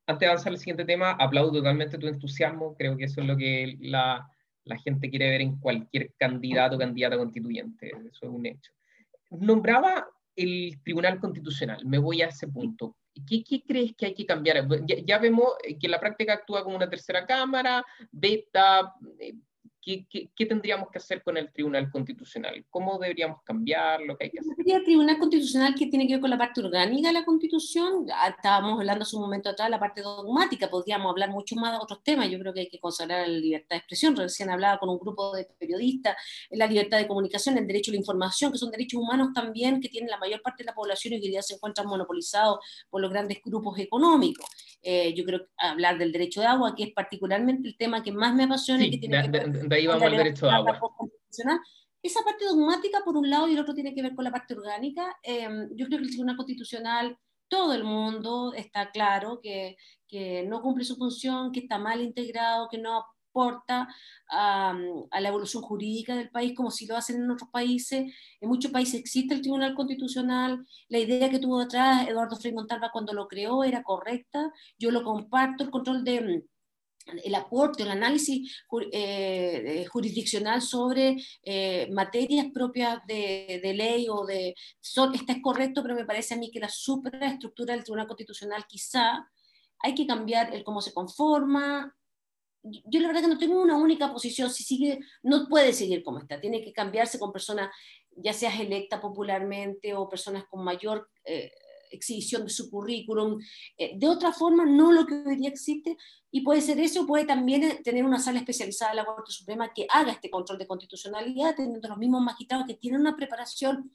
[0.06, 2.76] antes de avanzar al siguiente tema, aplaudo totalmente tu entusiasmo.
[2.76, 4.30] Creo que eso es lo que la,
[4.66, 7.88] la gente quiere ver en cualquier candidato o candidata constituyente.
[7.88, 8.72] Eso es un hecho.
[9.32, 11.86] Nombraba el Tribunal Constitucional.
[11.86, 12.98] Me voy a ese punto.
[13.26, 14.68] ¿Qué, ¿Qué, crees que hay que cambiar?
[15.06, 18.94] Ya, vemos que la práctica actúa como una tercera cámara, beta,
[20.10, 22.66] ¿Qué, tendríamos que hacer con el Tribunal Constitucional?
[22.70, 24.54] ¿Cómo deberíamos cambiar lo que hay que hacer?
[24.66, 28.80] El Tribunal Constitucional que tiene que ver con la parte orgánica de la Constitución, estábamos
[28.80, 32.04] hablando hace un momento atrás de la parte dogmática, podríamos hablar mucho más de otros
[32.04, 35.00] temas, yo creo que hay que consagrar la libertad de expresión, recién hablaba con un
[35.00, 36.18] grupo de periodistas,
[36.50, 39.88] la libertad de comunicación, el derecho a la información, que son derechos humanos también que
[39.88, 43.10] tienen la mayor parte de la población y que día se encuentran monopolizados por los
[43.10, 44.46] grandes grupos económicos.
[44.82, 48.34] Eh, yo creo hablar del derecho de agua, que es particularmente el tema que más
[48.36, 50.80] me apasiona y que tiene que ver ahí vamos al derecho de agua.
[52.04, 54.54] Esa parte dogmática por un lado y el otro tiene que ver con la parte
[54.54, 55.18] orgánica.
[55.24, 57.18] Em, yo creo que el Tribunal Constitucional,
[57.50, 59.76] todo el mundo está claro que,
[60.08, 63.04] que no cumple su función, que está mal integrado, que no
[63.42, 63.88] a,
[64.30, 68.14] a, la evolución jurídica del país como si lo hacen en otros países.
[68.42, 70.66] En muchos países existe el Tribunal Constitucional.
[70.90, 74.52] La idea que tuvo atrás Eduardo Frei Montalva cuando lo creó era correcta.
[74.78, 76.44] Yo lo comparto, el control de
[77.24, 84.56] el aporte, el análisis eh, jurisdiccional sobre eh, materias propias de, ley o de...
[84.80, 88.66] Son, está es correcto, pero me parece a mí que la superestructura del Tribunal Constitucional
[88.68, 89.28] quizá
[89.80, 91.96] hay que cambiar el cómo se conforma.
[92.86, 96.20] Yo la verdad que no tengo una única posición, si sigue, no puede seguir como
[96.20, 97.70] está, tiene que cambiarse con personas,
[98.16, 101.10] ya seas electa popularmente o personas con mayor...
[101.24, 101.52] Eh,
[101.92, 103.40] exhibición de su currículum,
[103.78, 105.98] eh, de otra forma, no lo que hoy día existe,
[106.32, 109.72] y puede ser eso, puede también eh, tener una sala especializada de la Corte Suprema
[109.74, 113.92] que haga este control de constitucionalidad, teniendo los mismos magistrados que tienen una preparación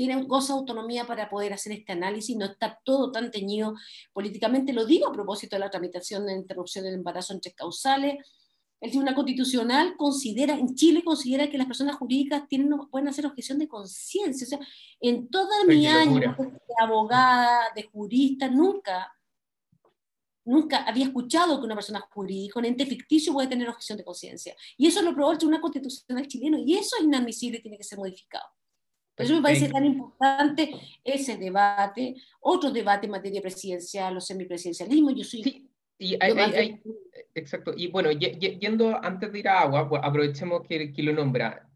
[0.00, 3.74] tienen goza autonomía para poder hacer este análisis, no está todo tan teñido
[4.14, 4.72] políticamente.
[4.72, 8.14] Lo digo a propósito de la tramitación de interrupción del embarazo entre causales,
[8.80, 13.58] el Tribunal Constitucional considera, en Chile considera que las personas jurídicas tienen, pueden hacer objeción
[13.58, 14.46] de conciencia.
[14.46, 14.60] O sea,
[15.02, 16.34] en toda mi año de
[16.80, 19.14] abogada, de jurista, nunca,
[20.46, 24.56] nunca había escuchado que una persona jurídica, un ente ficticio, puede tener objeción de conciencia.
[24.78, 27.84] Y eso lo aprobó el Tribunal Constitucional chileno, y eso es inadmisible y tiene que
[27.84, 28.46] ser modificado.
[29.20, 30.70] Por eso me parece tan importante
[31.04, 35.10] ese debate, otro debate en materia presidencial o semipresidencialismo.
[35.10, 36.80] Yo soy y hay,
[37.34, 37.74] exacto.
[37.76, 41.68] Y bueno, yendo antes de ir a agua, pues aprovechemos que, que, lo nombra.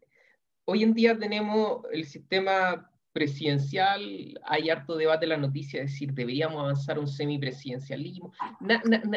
[0.65, 4.01] Hoy en día tenemos el sistema presidencial,
[4.43, 8.33] hay harto debate en la noticia, es decir, deberíamos avanzar un semipresidencialismo.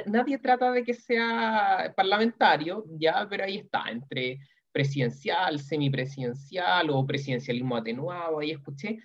[0.06, 4.40] nadie trata de que sea parlamentario, ya, pero ahí está, entre
[4.78, 8.98] presidencial, semipresidencial o presidencialismo atenuado, ahí escuché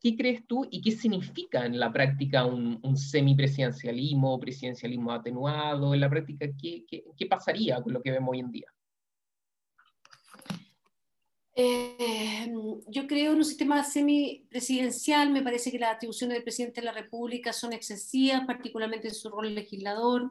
[0.00, 5.94] ¿qué crees tú y qué significa en la práctica un, un semipresidencialismo, presidencialismo atenuado?
[5.94, 6.84] En la práctica, ¿qué,
[7.16, 8.66] ¿qué, pasaría con lo que vemos hoy en día?
[11.54, 12.52] Eh,
[12.86, 16.92] yo creo en un sistema semipresidencial, me parece que las atribuciones del presidente de la
[16.92, 20.30] República son excesivas, particularmente en su rol legislador.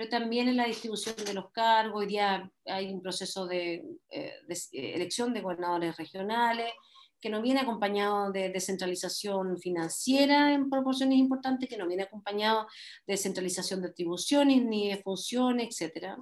[0.00, 2.00] Pero también en la distribución de los cargos.
[2.00, 6.72] Hoy día hay un proceso de, eh, eh, elección de gobernadores regionales
[7.20, 12.66] que no viene acompañado de descentralización financiera en proporciones importantes, que no viene acompañado
[13.06, 16.14] de descentralización de atribuciones ni de funciones, etc.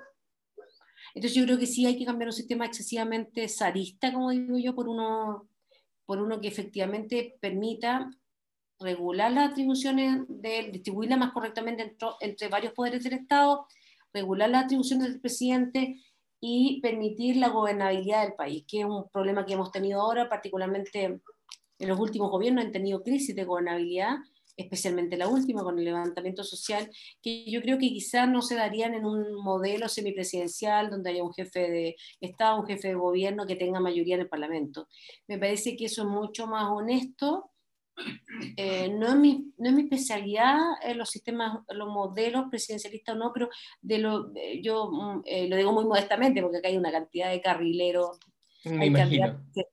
[1.15, 4.75] Entonces yo creo que sí hay que cambiar un sistema excesivamente zarista, como digo yo,
[4.75, 5.49] por uno,
[6.05, 8.11] por uno que efectivamente permita
[8.81, 13.67] regular las atribuciones, de, distribuirlas más correctamente entre, varios poderes del Estado,
[14.13, 15.97] regular las atribuciones del presidente
[16.41, 21.21] y permitir la gobernabilidad del país, que es un problema que hemos tenido ahora, particularmente
[21.81, 24.17] en los últimos gobiernos han tenido crisis de gobernabilidad,
[24.57, 26.91] especialmente la última con el levantamiento social,
[27.23, 31.33] que yo creo que quizás no se darían en un modelo semipresidencial donde haya un
[31.33, 34.89] jefe de Estado, un jefe de gobierno que tenga mayoría en el Parlamento.
[35.29, 37.53] Me parece que eso es mucho más honesto
[38.57, 43.19] eh, no, es mi, no es mi especialidad eh, los sistemas, los modelos presidencialistas o
[43.19, 43.49] no, pero
[43.81, 44.33] de lo,
[44.63, 48.19] yo mm, eh, lo digo muy modestamente porque acá hay una cantidad de carrileros
[48.65, 48.93] hay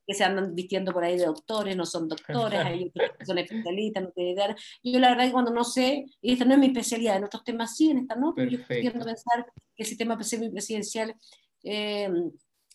[0.06, 4.02] que, se andan vistiendo por ahí de doctores, no son doctores, hay que son especialistas,
[4.04, 7.16] no tienen Yo la verdad que cuando no sé, y esta no es mi especialidad,
[7.16, 11.14] en otros temas sí, en esta no, pero yo quiero pensar que el sistema presidencial
[11.64, 12.08] eh,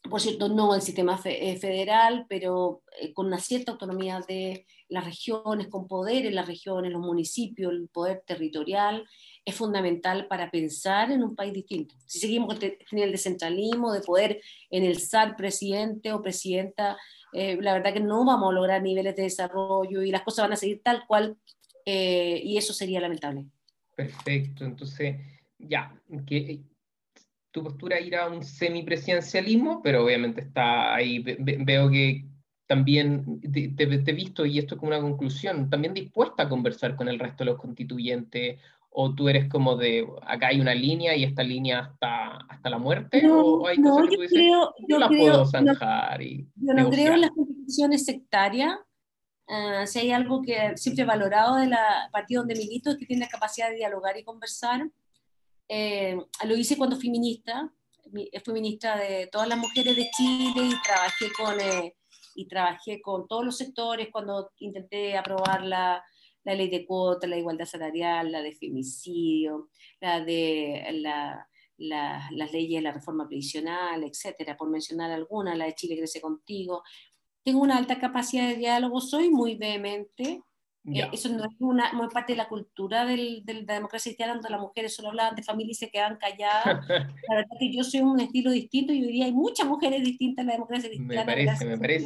[0.10, 5.06] por cierto, no el sistema eh, federal, pero eh, con una cierta autonomía de las
[5.06, 9.06] regiones, con poder en las regiones, los municipios, el poder territorial,
[9.46, 11.96] es fundamental para pensar en un país distinto.
[12.06, 16.98] Si seguimos con este el descentralismo, de poder en el SAR presidente o presidenta,
[17.34, 20.54] eh, la verdad que no vamos a lograr niveles de desarrollo y las cosas van
[20.54, 21.38] a seguir tal cual,
[21.84, 23.46] y eso sería lamentable.
[23.96, 25.16] Perfecto, entonces,
[25.58, 25.94] ya,
[26.28, 26.62] que
[27.52, 32.26] tu postura ir a un semipresidencialismo, pero obviamente está ahí, veo que
[32.66, 37.10] también te, he visto, y esto es como una conclusión, también dispuesta a conversar con
[37.10, 38.60] el resto de los constituyentes,
[38.90, 42.78] o tú eres como de, acá hay una línea y esta línea hasta, hasta la
[42.78, 46.90] muerte, o hay cosas que tú dices, creo, yo la puedo zanjar y Yo no
[46.90, 48.76] creo en las constituciones sectarias,
[49.48, 51.74] uh, si hay algo que siempre he valorado del
[52.12, 54.90] partido donde milito es que tiene la capacidad de dialogar y conversar,
[55.74, 57.74] eh, lo hice cuando fui ministra,
[58.44, 61.96] fui ministra de todas las mujeres de Chile y trabajé con, eh,
[62.36, 66.04] y trabajé con todos los sectores cuando intenté aprobar la,
[66.44, 69.70] la ley de cuotas, la igualdad salarial, la de femicidio,
[70.02, 75.76] la de la, las leyes de la reforma previsional, etcétera, por mencionar algunas, la de
[75.76, 76.84] Chile crece contigo.
[77.44, 80.44] Tengo una alta capacidad de diálogo, soy muy vehemente,
[80.86, 84.50] eh, eso no es una, parte de la cultura del, de la democracia cristiana, donde
[84.50, 86.66] las mujeres solo hablaban de familia y se quedaban calladas.
[86.90, 90.44] la verdad que yo soy un estilo distinto y hoy día hay muchas mujeres distintas
[90.44, 91.22] en la democracia cristiana.
[91.24, 92.06] Me parece, me parece.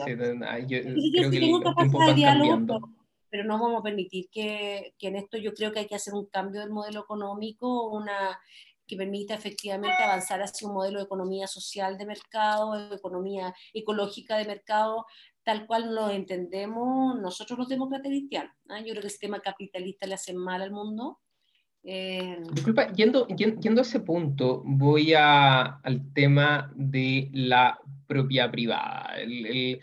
[0.67, 2.91] Yo, creo que tengo capacidad de diálogo,
[3.29, 6.13] pero, no vamos a permitir que, que, en esto yo creo que hay que hacer
[6.13, 8.39] un cambio del modelo económico, una
[8.87, 14.45] que permita efectivamente avanzar hacia un modelo de economía social de mercado, economía ecológica de
[14.45, 15.05] mercado,
[15.45, 18.51] tal cual lo entendemos nosotros los demócratas cristianos.
[18.67, 18.79] ¿ah?
[18.79, 21.19] Yo creo que el sistema capitalista le hace mal al mundo.
[21.83, 22.41] Eh...
[22.51, 29.13] Disculpa, yendo, yendo, a ese punto, voy a, al tema de la propiedad privada.
[29.19, 29.79] he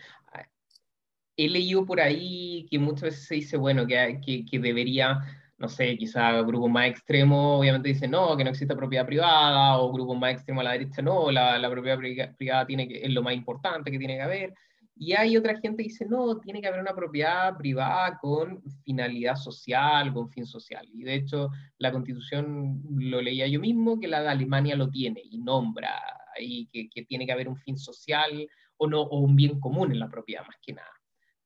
[1.37, 5.21] leído por ahí que muchas veces se dice, bueno, que, que, que debería
[5.57, 9.93] no sé, quizá grupos más extremos obviamente dicen no, que no exista propiedad privada, o
[9.93, 11.97] grupos más extremos a la derecha no, la, la propiedad
[12.35, 14.53] privada tiene que, es lo más importante que tiene que haber.
[14.95, 19.35] Y hay otra gente que dice, no, tiene que haber una propiedad privada con finalidad
[19.35, 20.87] social, con fin social.
[20.93, 25.21] Y de hecho, la constitución lo leía yo mismo, que la de Alemania lo tiene
[25.23, 25.89] y nombra
[26.37, 29.99] ahí que, tiene que haber un fin social o, no, o un bien común en
[29.99, 30.89] la propiedad, más que nada.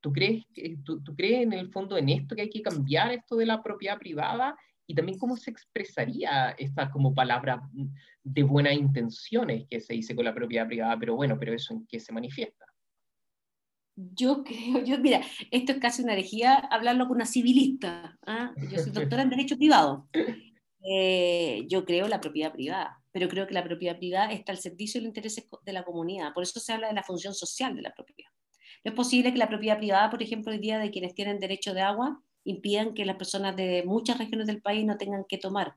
[0.01, 0.45] ¿Tú crees,
[0.83, 3.63] tú, tú crees en el fondo en esto que hay que cambiar esto de la
[3.63, 4.55] propiedad privada
[4.85, 7.61] y también cómo se expresaría esta como palabra
[8.23, 11.85] de buenas intenciones que se dice con la propiedad privada, pero bueno, pero eso en
[11.87, 12.66] qué se manifiesta?
[13.99, 18.15] Yo creo, yo, mira, esto es casi una herejía hablarlo con una civilista.
[18.27, 18.53] ¿ah?
[18.71, 20.07] Yo soy doctora en Derecho Privado.
[20.83, 24.99] Eh, yo creo la propiedad privada, pero creo que la propiedad privada está al servicio
[24.99, 26.31] de los intereses de la comunidad.
[26.35, 28.29] Por eso se habla de la función social de la propiedad.
[28.85, 31.73] No es posible que la propiedad privada, por ejemplo, el día de quienes tienen derecho
[31.73, 35.73] de agua, impidan que las personas de muchas regiones del país no tengan que tomar,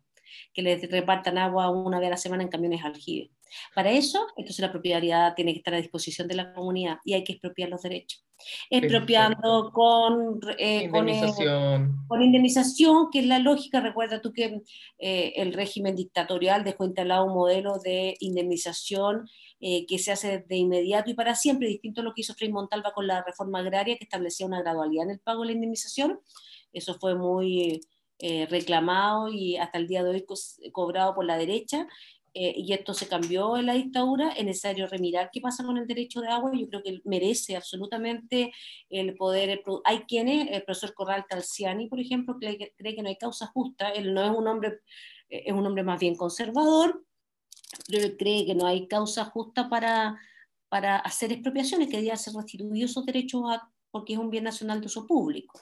[0.52, 3.30] que les repartan agua una vez a la semana en camiones aljibes.
[3.74, 7.24] Para eso, entonces la propiedad tiene que estar a disposición de la comunidad y hay
[7.24, 8.24] que expropiar los derechos.
[8.70, 11.88] Expropiando con, eh, indemnización.
[11.88, 13.80] Con, con, indemnización, que es la lógica.
[13.80, 14.62] Recuerda tú que
[14.98, 19.28] eh, el régimen dictatorial dejó instalado un modelo de indemnización
[19.60, 22.50] eh, que se hace de inmediato y para siempre, distinto a lo que hizo Frei
[22.50, 26.20] Montalva con la reforma agraria, que establecía una gradualidad en el pago de la indemnización.
[26.72, 27.80] Eso fue muy
[28.20, 30.26] eh, reclamado y hasta el día de hoy
[30.72, 31.86] cobrado por la derecha,
[32.32, 35.86] eh, y esto se cambió en la dictadura, es necesario remirar qué pasa con el
[35.86, 36.52] derecho de agua.
[36.54, 38.52] Yo creo que merece absolutamente
[38.88, 39.62] el poder.
[39.84, 43.90] hay quienes, el profesor Corral Talciani, por ejemplo, cree, que no hay causa justa.
[43.90, 44.80] Él no es un hombre,
[45.28, 47.04] eh, es un hombre más bien conservador,
[47.88, 50.16] pero él cree que no hay causa justa para,
[50.68, 53.42] para hacer expropiaciones, que debían ser restituidos esos derechos
[53.90, 55.58] porque es un bien nacional de uso público.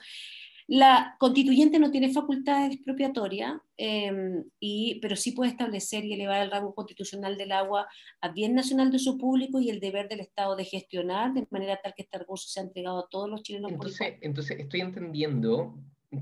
[0.70, 6.50] La constituyente no tiene facultad expropiatoria, em, y, pero sí puede establecer y elevar el
[6.50, 7.88] rango constitucional del agua
[8.20, 11.80] a bien nacional de uso público y el deber del Estado de gestionar de manera
[11.82, 13.72] tal que este recurso sea entregado a todos los chilenos.
[13.72, 15.74] Entonces, entonces estoy entendiendo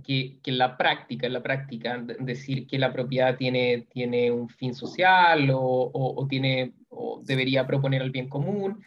[0.04, 4.76] que, que, la práctica, en la práctica, decir que la propiedad tiene, tiene un fin
[4.76, 8.80] social o, o, o tiene, o debería proponer el bien común,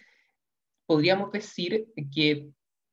[0.85, 2.47] podríamos decir que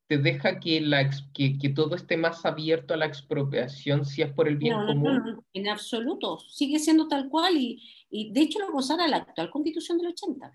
[0.09, 4.32] te deja que, la, que, que, todo esté más abierto a la expropiación si es
[4.32, 5.22] por el bien común.
[5.24, 9.50] No, en absoluto, sigue siendo tal cual y, y de hecho lo consagra la actual
[9.50, 10.52] constitución del 80.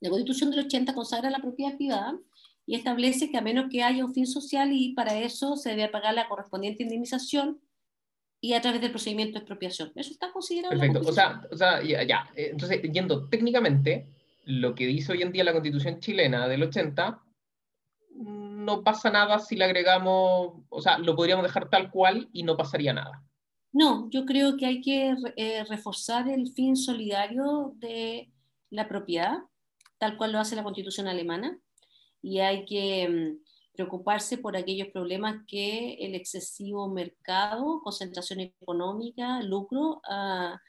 [0.00, 2.18] La constitución del 80 consagra la propiedad privada
[2.66, 5.88] y establece que a menos que haya un fin social y para eso se debe
[5.88, 7.60] pagar la correspondiente indemnización
[8.40, 9.92] y a través del procedimiento de expropiación.
[9.94, 10.76] Eso está considerado.
[10.76, 14.08] Perfecto, o sea, o sea ya, ya, entonces yendo técnicamente,
[14.44, 17.22] lo que dice hoy en día la constitución chilena del 80
[18.66, 22.56] no pasa nada si le agregamos, o sea, lo podríamos dejar tal cual y no
[22.56, 23.22] pasaría nada.
[23.72, 28.30] No, yo creo que hay que eh, reforzar el fin solidario de
[28.70, 29.38] la propiedad,
[29.98, 31.58] tal cual lo hace la constitución alemana,
[32.20, 33.44] y hay que mm,
[33.74, 40.60] preocuparse por aquellos problemas que el excesivo mercado, concentración económica, lucro, ha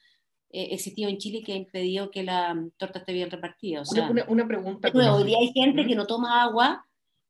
[0.52, 3.82] eh, existido en Chile que ha impedido que la mm, torta esté bien repartida.
[3.82, 4.92] O sea, una, pregunta.
[4.94, 6.87] hoy día hay gente que no toma agua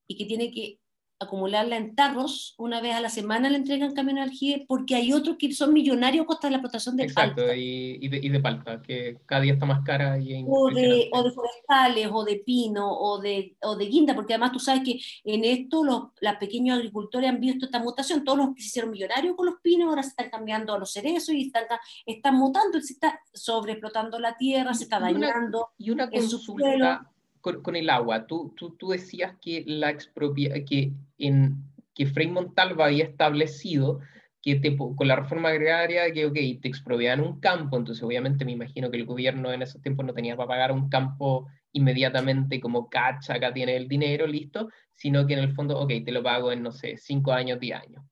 [0.07, 0.79] y que tiene que
[1.19, 5.13] acumularla en tarros, una vez a la semana le entregan camión de aljibe, porque hay
[5.13, 7.55] otros que son millonarios a costa de la explotación de Exacto, palta.
[7.55, 10.19] Y, y, de, y de palta, que cada día está más cara.
[10.19, 14.33] Y o, de, o de forestales, o de pino, o de, o de guinda, porque
[14.33, 18.37] además tú sabes que en esto los, los pequeños agricultores han visto esta mutación, todos
[18.37, 21.33] los que se hicieron millonarios con los pinos ahora se están cambiando a los cerezos
[21.33, 21.63] y están,
[22.05, 25.69] están mutando, se está sobreexplotando la tierra, se está dañando.
[25.79, 28.27] Y una, y una consulta con, el agua.
[28.27, 31.63] Tú, tú, tú, decías que, la expropia, que, en,
[31.93, 33.99] que Frei Montalva había establecido
[34.41, 38.53] que te, con la reforma agraria que, ok, te expropiaban un campo, entonces obviamente me
[38.53, 42.89] imagino que el gobierno en esos tiempos no tenía para pagar un campo inmediatamente como
[42.89, 46.51] cacha, acá tiene el dinero, listo, sino que en el fondo, ok, te lo pago
[46.51, 48.03] en, no sé, cinco años, diez años.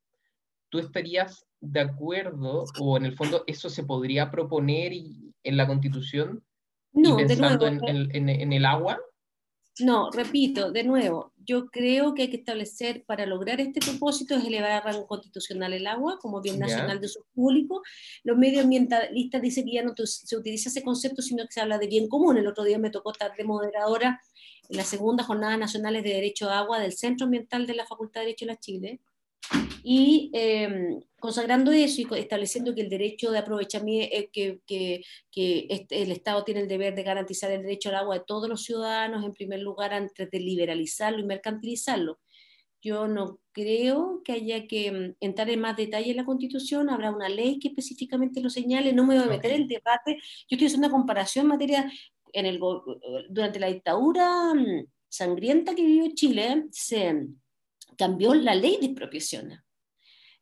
[0.69, 4.91] ¿Tú estarías de acuerdo o en el fondo eso se podría proponer
[5.43, 6.43] en la constitución?
[6.91, 8.99] No, pensando en, en, en, el agua?
[9.79, 14.45] No, repito, de nuevo, yo creo que hay que establecer, para lograr este propósito, es
[14.45, 17.81] elevar a rango constitucional el agua como bien nacional de uso público.
[18.23, 21.87] Los medioambientalistas dicen que ya no se utiliza ese concepto, sino que se habla de
[21.87, 22.37] bien común.
[22.37, 24.21] El otro día me tocó estar de moderadora
[24.69, 28.21] en la segunda jornada nacionales de Derecho a Agua del Centro Ambiental de la Facultad
[28.21, 29.01] de Derecho de la Chile
[29.87, 35.67] y em, consagrando eso y estableciendo que el derecho de aprovechamiento, eh, que, que, que
[35.69, 38.63] este, el Estado tiene el deber de garantizar el derecho al agua de todos los
[38.63, 42.19] ciudadanos, en primer lugar, antes de liberalizarlo y mercantilizarlo.
[42.81, 47.11] Yo no creo que haya que em, entrar en más detalle en la Constitución, habrá
[47.11, 50.17] una ley que específicamente lo señale, no me voy a meter en debate,
[50.49, 51.91] yo estoy haciendo una comparación en materia,
[52.33, 52.59] en el,
[53.29, 57.27] durante la dictadura mm, sangrienta que vivió Chile, se
[57.95, 59.64] cambió la ley de expropiación.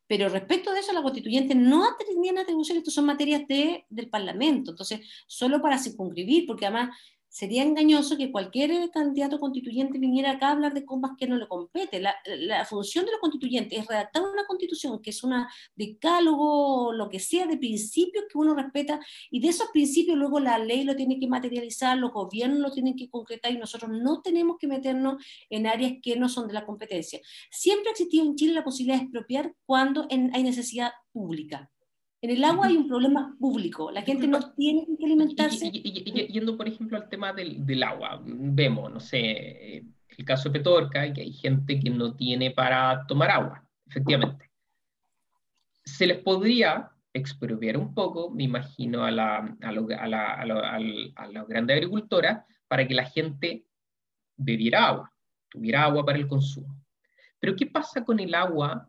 [0.06, 4.72] Pero respecto de eso, la constituyente no tenía atribuciones, esto son materias de, del Parlamento.
[4.72, 6.96] Entonces, solo para circunscribir, porque además
[7.34, 11.48] sería engañoso que cualquier candidato constituyente viniera acá a hablar de cosas que no le
[11.48, 12.00] compete.
[12.00, 15.34] La, función de los constituyentes es redactar una constitución que es un
[15.74, 19.00] decálogo, lo que sea, de principios que uno respeta,
[19.32, 22.94] y de esos principios luego la ley lo tiene que materializar, los gobiernos lo tienen
[22.94, 25.20] que concretar, y nosotros no tenemos que meternos
[25.50, 27.18] en áreas que no son de la competencia.
[27.50, 31.68] Siempre ha existido en Chile la posibilidad de expropiar cuando hay necesidad pública.
[32.24, 35.68] En el agua hay un problema público, la gente no tiene que alimentarse.
[35.70, 40.58] Y, yendo, por ejemplo, al tema del, del, agua, vemos, no sé, el caso de
[40.58, 44.50] Petorca, que hay gente que no tiene para tomar agua, efectivamente.
[45.84, 50.76] Se les podría expropiar un poco, me imagino, a la, a, a, la, a,
[51.16, 53.66] a la grande agricultora para que la gente
[54.34, 55.12] bebiera agua,
[55.50, 56.74] tuviera agua para el consumo.
[57.38, 58.88] Pero ¿qué pasa con el agua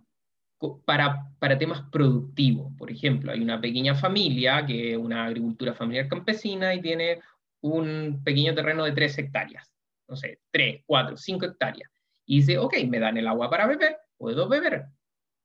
[0.86, 2.74] para, para temas productivos.
[2.78, 7.20] Por ejemplo, hay una pequeña familia que es una agricultura familiar campesina y tiene
[7.62, 9.72] un pequeño terreno de 3 hectáreas,
[10.08, 11.90] no sé, 3, 4, 5 hectáreas.
[12.26, 14.86] Y dice, ok, me dan el agua para beber, puedo beber.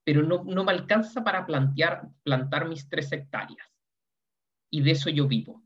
[0.05, 3.67] pero no, no me alcanza para plantear, plantar mis tres hectáreas.
[4.71, 5.63] Y de eso yo vivo.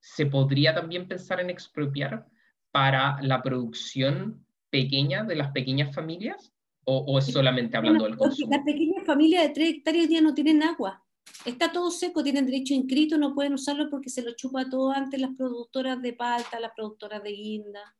[0.00, 2.26] ¿Se podría también pensar en expropiar
[2.70, 6.52] para la producción pequeña de las pequeñas familias?
[6.84, 8.64] ¿O, es solamente hablando del consumo?
[9.08, 11.02] Familias de tres hectáreas ya no tienen agua.
[11.46, 15.18] Está todo seco, tienen derecho inscrito, no pueden usarlo porque se lo chupa todo antes
[15.18, 17.96] las productoras de palta, las productoras de guinda.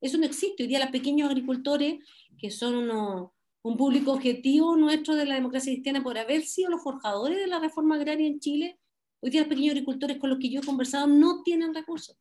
[0.00, 0.62] Eso no existe.
[0.62, 2.02] Hoy día los pequeños agricultores,
[2.38, 2.90] que son
[3.62, 7.58] un público objetivo nuestro de la democracia cristiana por haber sido los forjadores de la
[7.58, 8.78] reforma agraria en Chile,
[9.20, 12.16] hoy día los pequeños agricultores con los que yo he conversado no tienen recursos.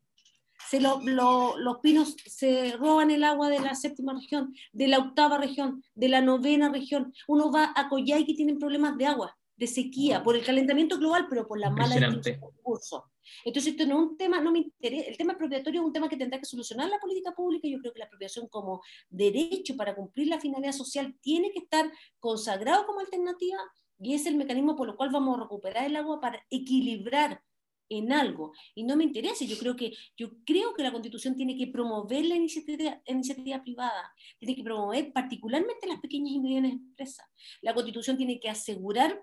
[0.70, 5.84] Se los pinos se roban el agua de la séptima región, de la octava región,
[5.96, 7.14] de la novena región.
[7.28, 11.28] Uno va a Coyhai que tienen problemas de agua de sequía, por el calentamiento global,
[11.30, 13.04] pero por la mala distribución de recursos.
[13.46, 16.10] Entonces, esto no es un tema, no me interesa, el tema expropiatorio es un tema
[16.10, 17.68] que tendrá que solucionar la política pública.
[17.68, 21.92] Yo creo que la expropiación como derecho para cumplir la finalidad social tiene que estar
[22.20, 23.60] consagrado como alternativa
[24.00, 27.44] y es el mecanismo por el cual vamos a recuperar el agua para equilibrar
[27.92, 28.54] en algo.
[28.74, 32.26] Y no me interesa, yo creo que, yo creo que la Constitución tiene que promover
[32.26, 37.26] la iniciativa, iniciativa privada, tiene que promover particularmente las pequeñas y medianas empresas.
[37.62, 39.22] La Constitución tiene que asegurar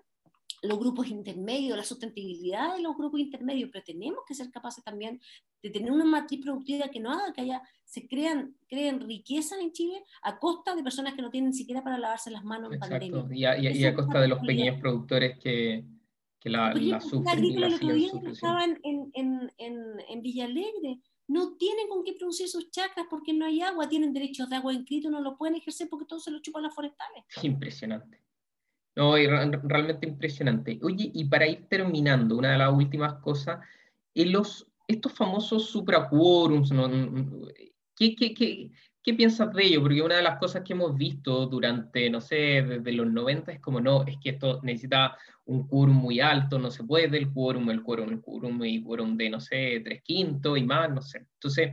[0.61, 5.19] los grupos intermedios, la sustentabilidad de los grupos intermedios, pero tenemos que ser capaces también
[5.63, 9.71] de tener una matriz productiva que no haga que haya, se crean, creen riqueza en
[9.71, 13.57] Chile a costa de personas que no tienen siquiera para lavarse las manos en pandemia.
[13.57, 15.85] Y y, a, costa de los pequeños productores que,
[16.39, 16.73] que la.
[16.77, 19.75] Y la el otro día estaban en, en, en,
[20.07, 24.13] en Villa Alegre, no tienen con qué producir sus chacras porque no hay agua, tienen
[24.13, 27.23] derechos de agua inscritos, no lo pueden ejercer porque todo se lo chupan las forestales.
[27.43, 28.19] Impresionante.
[28.95, 30.79] No, realmente impresionante.
[30.81, 33.59] Oye, y para ir terminando, una de las últimas cosas,
[34.13, 36.89] en los, estos famosos supraquórums, ¿no?
[37.95, 38.71] ¿Qué, qué, qué,
[39.03, 39.81] qué piensas de ello?
[39.81, 43.59] Porque una de las cosas que hemos visto durante, no sé, desde los 90 es
[43.59, 47.69] como, no, es que esto necesita un quórum muy alto, no se puede el quórum,
[47.69, 51.25] el quórum, el quórum y quórum de, no sé, tres quintos y más, no sé.
[51.33, 51.71] Entonces,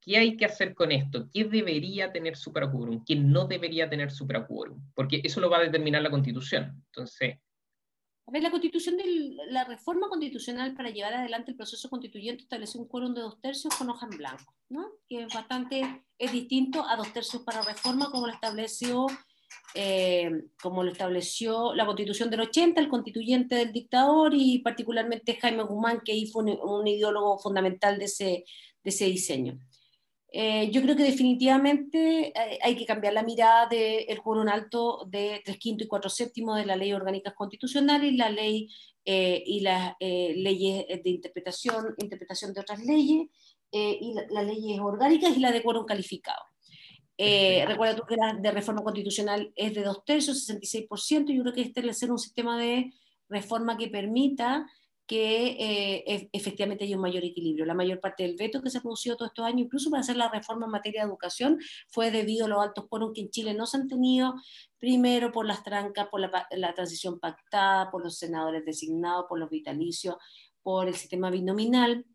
[0.00, 1.28] ¿Qué hay que hacer con esto?
[1.30, 3.04] ¿Qué debería tener supraquórum?
[3.04, 4.82] ¿Qué no debería tener supraquórum?
[4.94, 6.82] Porque eso lo va a determinar la Constitución.
[6.86, 7.38] Entonces...
[8.30, 12.78] A ver, la Constitución de la reforma constitucional para llevar adelante el proceso constituyente establece
[12.78, 14.86] un quórum de dos tercios con hoja en blanco, ¿no?
[15.08, 19.08] Que es bastante, es distinto a dos tercios para reforma como lo estableció
[19.74, 20.30] eh,
[20.62, 26.02] como lo estableció la constitución del 80, el constituyente del dictador y particularmente Jaime Guzmán,
[26.04, 28.44] que fue un, un ideólogo fundamental de ese,
[28.84, 29.58] de ese diseño.
[30.32, 35.04] Eh, yo creo que definitivamente eh, hay que cambiar la mirada del de quórum alto
[35.10, 38.68] de 3 quintos y 4 séptimos de la ley orgánica constitucional y la ley
[39.04, 43.28] eh, y las leyes de interpretación, interpretación de otras leyes
[43.72, 46.42] y las leyes orgánicas y la de quórum calificado.
[47.18, 51.62] recuerda tú que la de reforma constitucional es de dos tercios, 66%, yo creo que
[51.62, 52.92] este debe ser un sistema de
[53.28, 54.66] reforma que permita
[55.10, 57.66] que eh, efectivamente hay un mayor equilibrio.
[57.66, 60.16] La mayor parte del veto que se ha producido todos estos años, incluso para hacer
[60.16, 61.58] la reforma en materia de educación,
[61.88, 64.34] fue debido a los altos quórum que en Chile no se han tenido,
[64.78, 69.50] primero por las trancas, por la, la transición pactada, por los senadores designados, por los
[69.50, 70.14] vitalicios,
[70.62, 72.06] por el sistema binominal,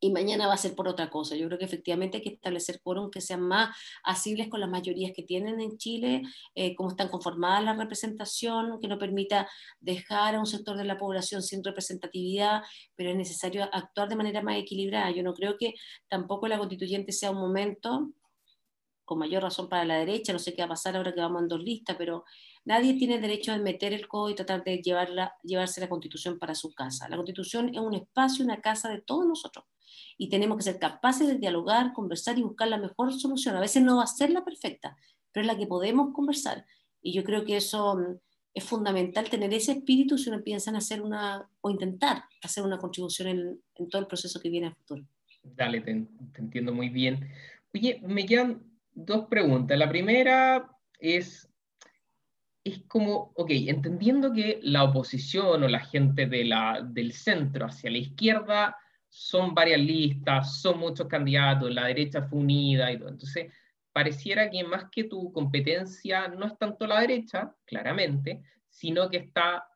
[0.00, 1.36] y mañana va a ser por otra cosa.
[1.36, 5.12] Yo creo que efectivamente hay que establecer quórum que sean más asibles con las mayorías
[5.14, 6.22] que tienen en Chile,
[6.54, 9.48] eh, cómo están conformadas la representación, que no permita
[9.80, 12.62] dejar a un sector de la población sin representatividad,
[12.94, 15.10] pero es necesario actuar de manera más equilibrada.
[15.10, 15.74] Yo no creo que
[16.08, 18.10] tampoco la constituyente sea un momento
[19.04, 21.40] con mayor razón para la derecha, no sé qué va a pasar ahora que vamos
[21.40, 22.24] en dos listas, pero
[22.66, 26.54] nadie tiene derecho a meter el codo y tratar de llevarla, llevarse la constitución para
[26.54, 27.08] su casa.
[27.08, 29.64] La constitución es un espacio, una casa de todos nosotros
[30.16, 33.56] y tenemos que ser capaces de dialogar, conversar y buscar la mejor solución.
[33.56, 34.96] A veces no va a ser la perfecta,
[35.32, 36.66] pero es la que podemos conversar.
[37.00, 38.18] Y yo creo que eso mm,
[38.54, 42.78] es fundamental tener ese espíritu si uno piensa en hacer una, o intentar hacer una
[42.78, 45.04] contribución en, en todo el proceso que viene a futuro.
[45.42, 47.30] Dale, te, te, entiendo muy bien.
[47.72, 49.78] Oye, me quedan dos preguntas.
[49.78, 50.68] La primera
[50.98, 51.48] es,
[52.64, 57.90] es como, ok, entendiendo que la oposición o la gente de la, del centro hacia
[57.90, 58.76] la izquierda
[59.08, 63.08] son varias listas, son muchos candidatos, la derecha fue unida y todo.
[63.08, 63.52] Entonces,
[63.92, 69.66] pareciera que más que tu competencia no es tanto la derecha, claramente, sino que está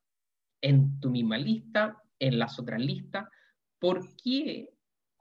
[0.61, 3.27] en tu misma lista, en las otras listas.
[3.79, 4.69] ¿Por qué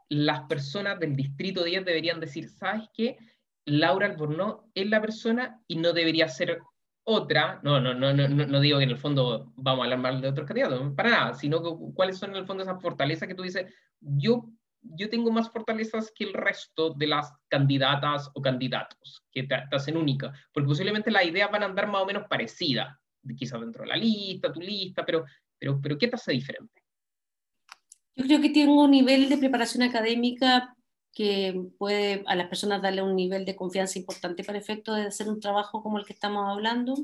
[0.10, 3.18] las personas del distrito 10 deberían decir, ¿sabes qué?
[3.66, 6.60] Laura Albornoz es la persona y no debería ser
[7.04, 10.22] otra, no, no, no, no, no digo que en el fondo vamos a hablar mal
[10.22, 13.36] de otros candidatos, para nada, sino que, cuáles son en el fondo esas fortalezas que
[13.36, 14.50] tú dices, yo,
[14.82, 19.98] yo tengo más fortalezas que el resto de las candidatas o candidatos que te, hacen
[19.98, 22.96] única, porque posiblemente las ideas van a andar más o menos parecidas,
[23.36, 25.26] quizás dentro de la lista, tu lista, pero,
[25.58, 26.82] pero, pero ¿qué te hace diferente?
[28.16, 30.76] Yo creo que tengo un nivel de preparación académica
[31.14, 35.28] que puede a las personas darle un nivel de confianza importante para efecto de hacer
[35.28, 36.96] un trabajo como el que estamos hablando.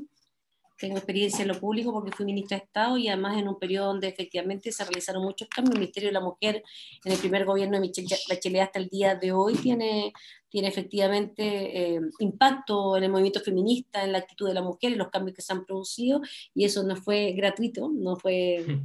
[0.78, 3.88] Tengo experiencia en lo público porque fui ministra de Estado y además en un periodo
[3.88, 5.74] donde efectivamente se realizaron muchos cambios.
[5.74, 6.62] El Ministerio de la Mujer
[7.04, 10.12] en el primer gobierno de Michelle Bachelet hasta el día de hoy tiene,
[10.48, 14.98] tiene efectivamente eh, impacto en el movimiento feminista, en la actitud de la mujer, en
[14.98, 16.20] los cambios que se han producido
[16.54, 18.54] y eso no fue gratuito, no fue...
[18.56, 18.80] Eh,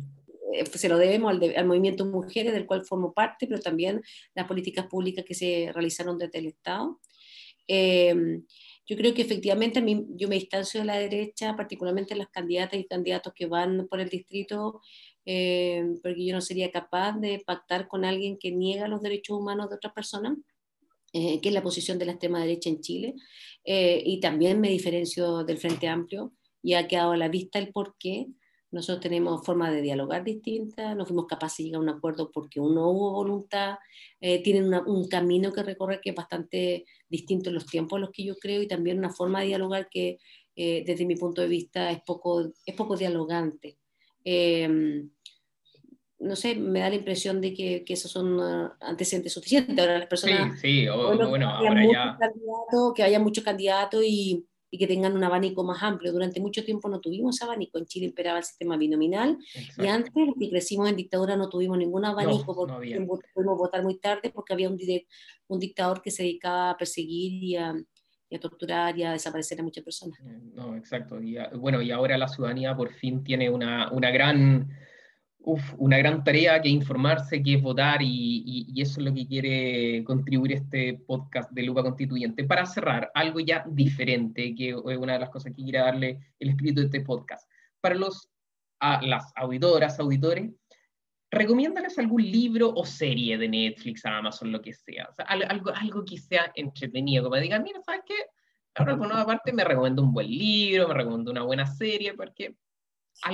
[0.72, 4.02] se lo debemos al, movimiento Mujeres, del cual formo parte, pero también
[4.36, 7.00] las políticas públicas que se realizaron desde el Estado.
[7.68, 8.42] Eh,
[8.86, 12.86] yo creo que efectivamente mí, yo me distancio de la derecha, particularmente las candidatas y
[12.86, 14.82] candidatos que van por el distrito,
[15.26, 19.70] eh, porque yo no sería capaz de pactar con alguien que niega los derechos humanos
[19.70, 20.38] de otras personas,
[21.14, 23.14] que es la posición de la extrema derecha en Chile.
[23.64, 26.34] y también me diferencio del Frente Amplio
[26.64, 28.28] y ha quedado a la vista el porqué
[28.74, 32.60] nosotros tenemos formas de dialogar distintas, no fuimos capaces de llegar a un acuerdo porque
[32.60, 33.78] no hubo voluntad,
[34.20, 38.10] eh, tienen un camino que recorrer que es bastante distinto en los tiempos en los
[38.12, 40.18] que yo creo y también una forma de dialogar que
[40.56, 43.78] eh, desde mi punto de vista es poco, es poco dialogante.
[44.24, 45.10] Em,
[46.20, 49.78] no sé, me da la impresión de que, que esos son uh, antecedentes suficientes.
[49.78, 50.60] Ahora las personas...
[50.60, 52.18] Sí, sí, bueno, ahora ya...
[52.96, 56.12] que haya muchos candidatos y y que tengan un abanico más amplio.
[56.12, 59.38] Durante mucho tiempo no tuvimos abanico, en Chile imperaba el sistema binominal
[59.78, 63.00] y antes, que crecimos en dictadura, no tuvimos ningún abanico porque
[63.36, 64.80] pudimos votar muy tarde porque había un,
[65.48, 67.76] un dictador que se dedicaba a perseguir y a,
[68.28, 70.20] y a torturar y a desaparecer a muchas personas.
[70.22, 71.22] Eh, no, exacto.
[71.22, 74.72] Y, bueno, y ahora la ciudadanía por fin tiene una, una gran
[75.44, 80.04] uf, una gran tarea que informarse, que es votar, y, eso es lo que quiere
[80.04, 82.46] contribuir este podcast de Lupa Constituyente.
[82.46, 86.50] Para cerrar, algo ya diferente, que es una de las cosas que quiere darle el
[86.50, 87.50] espíritu de este podcast.
[87.82, 88.30] Para los,
[88.80, 90.50] a, las auditoras, auditores,
[91.30, 95.10] recomiéndales algún libro o serie de Netflix, Amazon, lo que sea.
[95.28, 98.16] algo, algo que sea entretenido, como digan, mira, ¿sabes qué?
[98.76, 102.56] Ahora, por una parte, me recomiendo un buen libro, me recomiendo una buena serie, porque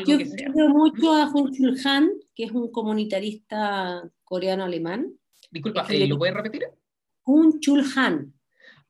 [0.06, 5.14] yo creo mucho a Hun Chul Han, que es un comunitarista coreano-alemán.
[5.52, 6.64] Disculpa, eh, ¿lo puedes repetir?
[7.26, 8.34] Hun Chul Han.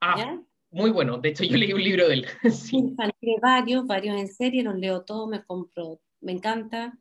[0.02, 0.40] Ah,
[0.72, 1.18] muy bueno.
[1.18, 2.26] De hecho, yo leí un libro de él.
[2.52, 2.96] sí.
[3.42, 6.98] Varios, varios en serie, los leo todos, me compro, me encanta.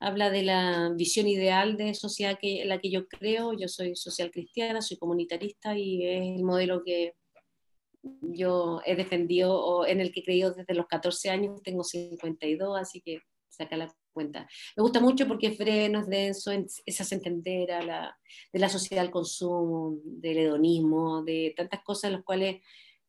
[0.00, 3.52] Habla de la visión ideal de sociedad que, en la que yo creo.
[3.52, 7.14] Yo soy social cristiana, soy comunitarista y es el modelo que
[8.20, 13.00] yo he defendido en el que he creído desde los 14 años, tengo 52, así
[13.00, 14.48] que saca la cuenta.
[14.76, 18.18] Me gusta mucho porque es freno, es denso, es hace entender a la,
[18.52, 22.60] de la sociedad al consumo, del hedonismo, de tantas cosas en las cuales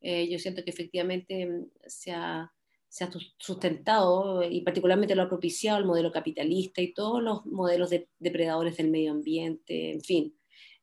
[0.01, 2.51] eh, yo siento que efectivamente mm, se ha,
[2.87, 7.89] se ha, sustentado y particularmente lo ha propiciado el modelo capitalista y todos los modelos
[7.89, 10.37] de depredadores del medio ambiente, en fin.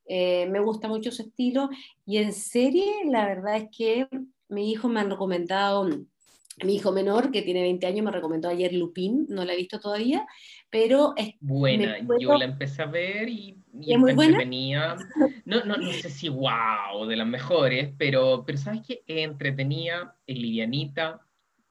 [0.07, 1.69] Eh, me gusta mucho su estilo.
[2.05, 4.09] Y en serie la verdad es que
[4.49, 5.89] mi hijo me han recomendado,
[6.65, 9.81] mi hijo menor que tiene 20 años me recomendó ayer Lupin, no la he visto
[9.81, 10.27] todavía,
[10.69, 14.97] pero es buena, yo la empecé a ver y, y ¿Es muy entretenía,
[15.47, 20.37] no, no, no sé si wow, de las mejores, pero, pero sabes que entretenía, es
[20.37, 21.21] livianita.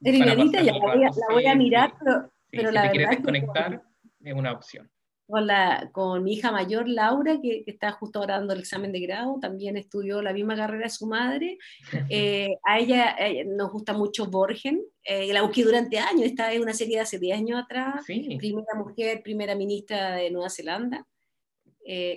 [0.00, 2.90] Es livianita, ya la voy, a, la voy a mirar, pero, pero si la te
[2.90, 3.82] quieres desconectar,
[4.20, 4.90] es una opción
[5.32, 9.00] con, la, con mi hija mayor, Laura, que, está justo ahora dando el examen de
[9.00, 11.58] grado, también estudió la misma carrera de su madre.
[12.14, 16.60] Eh, a ella eh, nos gusta mucho Borgen, eh, la busqué durante años, esta es
[16.60, 21.06] una serie de hace 10 años atrás, primera mujer, primera ministra de Nueva Zelanda,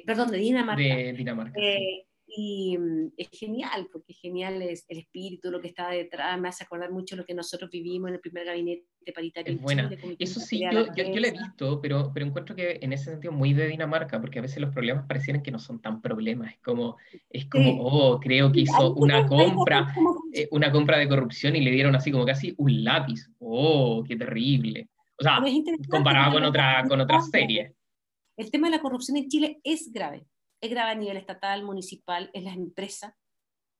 [0.05, 0.83] perdón, de Dinamarca.
[0.83, 1.59] De Dinamarca
[2.35, 6.63] y mm, es genial, porque genial es el espíritu, lo que está detrás, me hace
[6.63, 9.53] acordar mucho lo que nosotros vivimos en el primer gabinete paritario.
[9.53, 9.89] Es buena.
[10.19, 13.31] Eso sí, yo, yo, yo, lo he visto, pero, pero encuentro que en ese sentido
[13.31, 16.59] muy de Dinamarca, porque a veces los problemas parecieran que no son tan problemas, es
[16.59, 16.97] como,
[17.29, 19.93] es como oh, creo que hizo una compra,
[20.33, 24.15] eh, una compra de corrupción y le dieron así como casi un lápiz, oh, qué
[24.15, 24.89] terrible.
[25.17, 25.39] O sea,
[25.89, 27.71] comparado con, otra, con otras series.
[28.35, 30.25] El tema de la corrupción en Chile es grave
[30.61, 33.13] es grave a nivel estatal, municipal, en las empresas.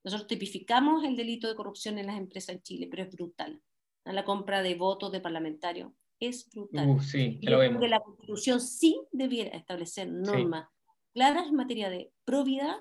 [0.04, 3.60] Nosotros tipificamos el delito de corrupción en las empresas en Chile, pero es brutal.
[4.04, 6.88] La compra de votos de parlamentarios es brutal.
[6.88, 7.82] Uh, sí, y vemos.
[7.82, 10.68] que la Constitución sí debiera establecer normas
[11.12, 12.76] claras en materia de probidad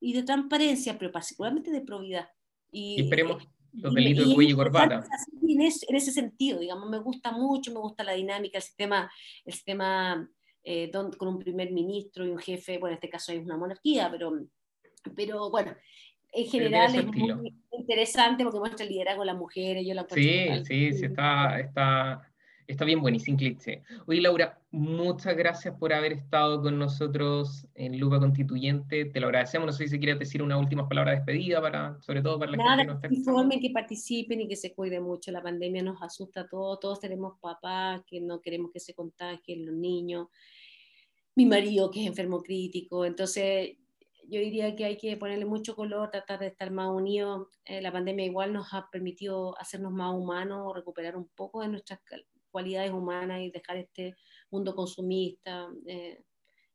[0.00, 2.28] y de transparencia, pero particularmente de probidad.
[2.70, 5.04] Y, esperemos los delitos de cuello y corbata.
[5.42, 9.10] En, en ese sentido, digamos, me gusta mucho, me gusta la dinámica, el sistema,
[9.44, 10.30] el sistema
[10.64, 14.10] eh, con un primer ministro y un jefe, bueno, en este caso es una monarquía,
[14.10, 14.32] pero,
[15.14, 15.74] pero bueno,
[16.32, 19.86] en general es muy interesante porque muestra el liderazgo de las mujeres.
[19.86, 22.33] Yo la sí, sí, sí, está, está,
[22.66, 23.82] Está bien buenísimo, cliché.
[24.06, 29.04] Oye, Laura, muchas gracias por haber estado con nosotros en Lupa Constituyente.
[29.04, 29.66] Te lo agradecemos.
[29.66, 32.56] No sé si quieres decir una última palabra de despedida, para, sobre todo para la
[32.56, 35.30] gente que nos está informen, que participen y que se cuide mucho.
[35.30, 36.80] La pandemia nos asusta a todos.
[36.80, 40.28] Todos tenemos papás que no queremos que se contagien los niños.
[41.36, 43.04] Mi marido que es enfermo crítico.
[43.04, 43.76] Entonces,
[44.28, 47.48] yo diría que hay que ponerle mucho color, tratar de estar más unidos.
[47.66, 52.00] Eh, la pandemia igual nos ha permitido hacernos más humanos, recuperar un poco de nuestras
[52.54, 54.14] cualidades humanas y dejar este
[54.48, 56.22] mundo consumista eh,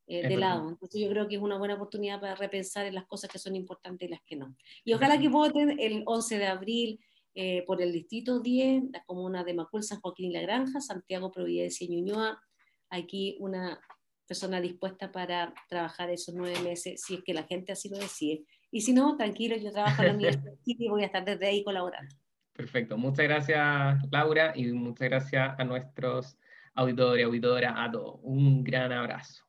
[0.07, 0.67] eh, de lado.
[0.67, 3.55] Entonces yo creo que es una buena oportunidad para repensar en las cosas que son
[3.55, 4.57] importantes y las que no.
[4.83, 6.99] Y ojalá que voten el 11 de abril
[7.33, 11.31] eh, por el Distrito 10, la comuna de Macul, San Joaquín y La Granja, Santiago,
[11.31, 12.41] Providencia y Ñuñoa.
[12.89, 13.79] Aquí una
[14.27, 18.43] persona dispuesta para trabajar esos nueve meses, si es que la gente así lo decide.
[18.69, 21.63] Y si no, tranquilo, yo trabajo en la universidad y voy a estar desde ahí
[21.63, 22.13] colaborando.
[22.59, 22.97] Perfecto.
[22.97, 26.37] Muchas gracias, Laura, y muchas gracias a nuestros
[26.75, 28.19] auditores, auditoras, a todos.
[28.21, 29.48] Un gran abrazo.